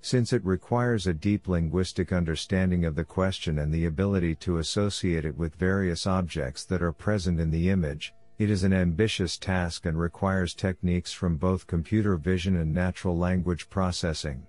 Since 0.00 0.32
it 0.32 0.44
requires 0.44 1.06
a 1.06 1.14
deep 1.14 1.46
linguistic 1.46 2.12
understanding 2.12 2.84
of 2.84 2.96
the 2.96 3.04
question 3.04 3.60
and 3.60 3.72
the 3.72 3.86
ability 3.86 4.34
to 4.36 4.58
associate 4.58 5.24
it 5.24 5.38
with 5.38 5.54
various 5.54 6.04
objects 6.04 6.64
that 6.64 6.82
are 6.82 6.92
present 6.92 7.38
in 7.38 7.52
the 7.52 7.70
image, 7.70 8.12
it 8.40 8.50
is 8.50 8.64
an 8.64 8.72
ambitious 8.72 9.38
task 9.38 9.86
and 9.86 9.96
requires 9.96 10.52
techniques 10.52 11.12
from 11.12 11.36
both 11.36 11.68
computer 11.68 12.16
vision 12.16 12.56
and 12.56 12.74
natural 12.74 13.16
language 13.16 13.70
processing. 13.70 14.44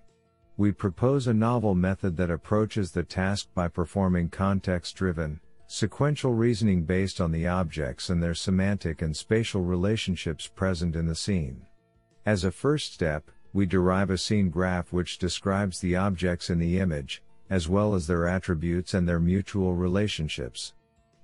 We 0.56 0.72
propose 0.72 1.28
a 1.28 1.34
novel 1.34 1.76
method 1.76 2.16
that 2.16 2.30
approaches 2.30 2.90
the 2.90 3.04
task 3.04 3.46
by 3.54 3.68
performing 3.68 4.30
context 4.30 4.96
driven, 4.96 5.38
Sequential 5.68 6.32
reasoning 6.32 6.84
based 6.84 7.20
on 7.20 7.32
the 7.32 7.48
objects 7.48 8.08
and 8.08 8.22
their 8.22 8.34
semantic 8.34 9.02
and 9.02 9.16
spatial 9.16 9.62
relationships 9.62 10.46
present 10.46 10.94
in 10.94 11.06
the 11.06 11.14
scene. 11.14 11.66
As 12.24 12.44
a 12.44 12.52
first 12.52 12.94
step, 12.94 13.30
we 13.52 13.66
derive 13.66 14.08
a 14.10 14.16
scene 14.16 14.48
graph 14.48 14.92
which 14.92 15.18
describes 15.18 15.80
the 15.80 15.96
objects 15.96 16.50
in 16.50 16.60
the 16.60 16.78
image, 16.78 17.20
as 17.50 17.68
well 17.68 17.94
as 17.96 18.06
their 18.06 18.28
attributes 18.28 18.94
and 18.94 19.08
their 19.08 19.18
mutual 19.18 19.74
relationships. 19.74 20.72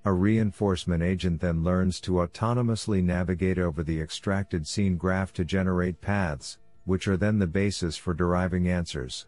A 0.04 0.12
reinforcement 0.12 1.04
agent 1.04 1.40
then 1.40 1.62
learns 1.62 2.00
to 2.00 2.14
autonomously 2.14 3.02
navigate 3.02 3.58
over 3.58 3.84
the 3.84 4.00
extracted 4.00 4.66
scene 4.66 4.96
graph 4.96 5.32
to 5.34 5.44
generate 5.44 6.00
paths, 6.00 6.58
which 6.84 7.06
are 7.06 7.16
then 7.16 7.38
the 7.38 7.46
basis 7.46 7.96
for 7.96 8.12
deriving 8.12 8.66
answers 8.68 9.26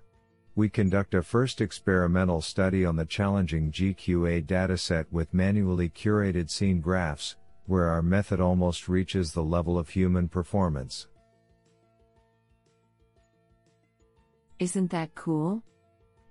we 0.57 0.69
conduct 0.69 1.15
a 1.15 1.23
first 1.23 1.61
experimental 1.61 2.41
study 2.41 2.85
on 2.85 2.97
the 2.97 3.05
challenging 3.05 3.73
GQA 3.73 4.47
dataset 4.47 5.07
with 5.11 5.35
manually 5.35 5.89
curated 5.89 6.49
scene 6.49 6.81
graphs, 6.81 7.37
where 7.67 7.89
our 7.89 8.03
method 8.03 8.41
almost 8.41 8.89
reaches 8.89 9.33
the 9.33 9.43
level 9.43 9.79
of 9.79 9.89
human 9.89 10.29
performance. 10.29 11.09
Isn't 14.61 14.91
that 14.93 15.15
cool? 15.17 15.63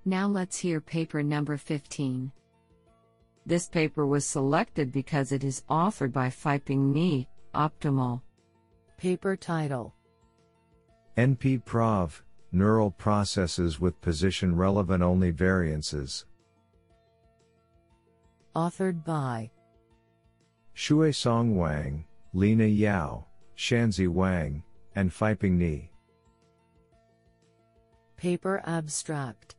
Now 0.06 0.28
let's 0.28 0.58
hear 0.58 0.80
paper 0.80 1.22
number 1.22 1.58
15. 1.58 2.32
This 3.46 3.68
paper 3.68 4.06
was 4.08 4.26
selected 4.26 4.94
because 4.94 5.34
it 5.34 5.44
is 5.44 5.64
authored 5.70 6.14
by 6.14 6.30
Feiping 6.30 6.94
Nie, 6.94 7.28
Optimal. 7.54 8.22
Paper 8.98 9.36
title 9.36 9.94
NP-PROV 11.18 12.22
neural 12.54 12.92
processes 12.92 13.80
with 13.80 14.00
position 14.00 14.56
relevant 14.56 15.02
only 15.02 15.32
variances. 15.32 16.26
Authored 18.56 19.04
by 19.04 19.50
Xuesong 20.76 21.56
Wang, 21.56 22.06
Lina 22.34 22.66
Yao, 22.66 23.26
Xianzhi 23.58 24.08
Wang, 24.08 24.64
and 24.96 25.12
Feiping 25.12 25.58
Nie. 25.58 25.90
Paper 28.16 28.62
Abstract 28.66 29.56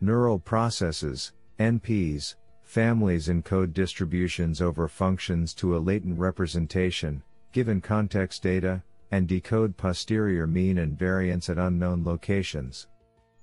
Neural 0.00 0.38
processes, 0.38 1.32
NPs, 1.58 2.36
families 2.62 3.28
encode 3.28 3.72
distributions 3.72 4.60
over 4.62 4.86
functions 4.86 5.52
to 5.54 5.76
a 5.76 5.78
latent 5.78 6.18
representation, 6.18 7.22
given 7.52 7.80
context 7.80 8.42
data, 8.42 8.82
and 9.10 9.28
decode 9.28 9.76
posterior 9.76 10.46
mean 10.46 10.78
and 10.78 10.98
variance 10.98 11.48
at 11.48 11.58
unknown 11.58 12.04
locations. 12.04 12.88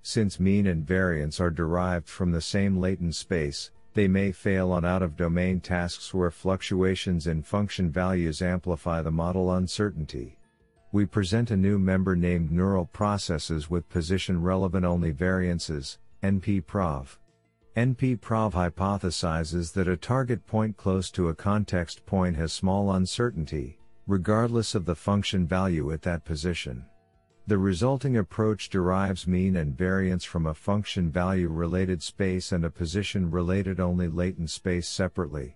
Since 0.04 0.40
mean 0.40 0.68
and 0.68 0.86
variance 0.86 1.40
are 1.40 1.52
derived 1.52 2.08
from 2.08 2.32
the 2.32 2.42
same 2.42 2.78
latent 2.78 3.16
space, 3.16 3.72
they 3.94 4.08
may 4.08 4.32
fail 4.32 4.72
on 4.72 4.86
out 4.86 5.02
of 5.02 5.18
domain 5.18 5.60
tasks 5.60 6.14
where 6.14 6.32
fluctuations 6.32 7.28
in 7.28 7.44
function 7.44 7.92
values 7.92 8.42
amplify 8.42 9.02
the 9.02 9.12
model 9.12 9.54
uncertainty. 9.54 10.38
We 10.94 11.06
present 11.06 11.52
a 11.52 11.58
new 11.58 11.78
member 11.78 12.16
named 12.16 12.52
Neural 12.52 12.86
Processes 12.86 13.70
with 13.70 13.90
Position 13.90 14.42
Relevant 14.42 14.86
Only 14.86 15.12
Variances, 15.12 16.00
NP-PROV. 16.24 17.18
NP-PROV 17.78 18.54
hypothesizes 18.54 19.74
that 19.74 19.88
a 19.88 19.96
target 19.96 20.46
point 20.46 20.76
close 20.76 21.10
to 21.12 21.30
a 21.30 21.36
context 21.36 22.06
point 22.06 22.36
has 22.36 22.52
small 22.52 22.92
uncertainty, 22.92 23.78
regardless 24.12 24.76
of 24.76 24.86
the 24.86 24.94
function 24.94 25.48
value 25.48 25.94
at 25.94 26.02
that 26.02 26.26
position. 26.26 26.86
The 27.48 27.58
resulting 27.58 28.18
approach 28.18 28.70
derives 28.70 29.26
mean 29.26 29.56
and 29.56 29.74
variance 29.78 30.26
from 30.26 30.48
a 30.48 30.54
function 30.54 31.10
value 31.10 31.48
related 31.48 32.04
space 32.04 32.52
and 32.52 32.66
a 32.66 32.70
position 32.70 33.32
related 33.32 33.80
only 33.80 34.10
latent 34.10 34.50
space 34.50 34.90
separately. 34.90 35.56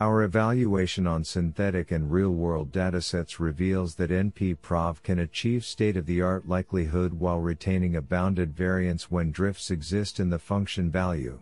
Our 0.00 0.22
evaluation 0.22 1.06
on 1.06 1.24
synthetic 1.24 1.90
and 1.90 2.10
real 2.10 2.30
world 2.30 2.72
datasets 2.72 3.38
reveals 3.38 3.96
that 3.96 4.08
NP-PROV 4.08 5.02
can 5.02 5.18
achieve 5.18 5.62
state 5.66 5.98
of 5.98 6.06
the 6.06 6.22
art 6.22 6.48
likelihood 6.48 7.12
while 7.12 7.38
retaining 7.38 7.96
a 7.96 8.00
bounded 8.00 8.56
variance 8.56 9.10
when 9.10 9.30
drifts 9.30 9.70
exist 9.70 10.18
in 10.18 10.30
the 10.30 10.38
function 10.38 10.90
value. 10.90 11.38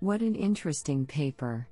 What 0.00 0.22
an 0.22 0.34
interesting 0.34 1.06
paper. 1.06 1.68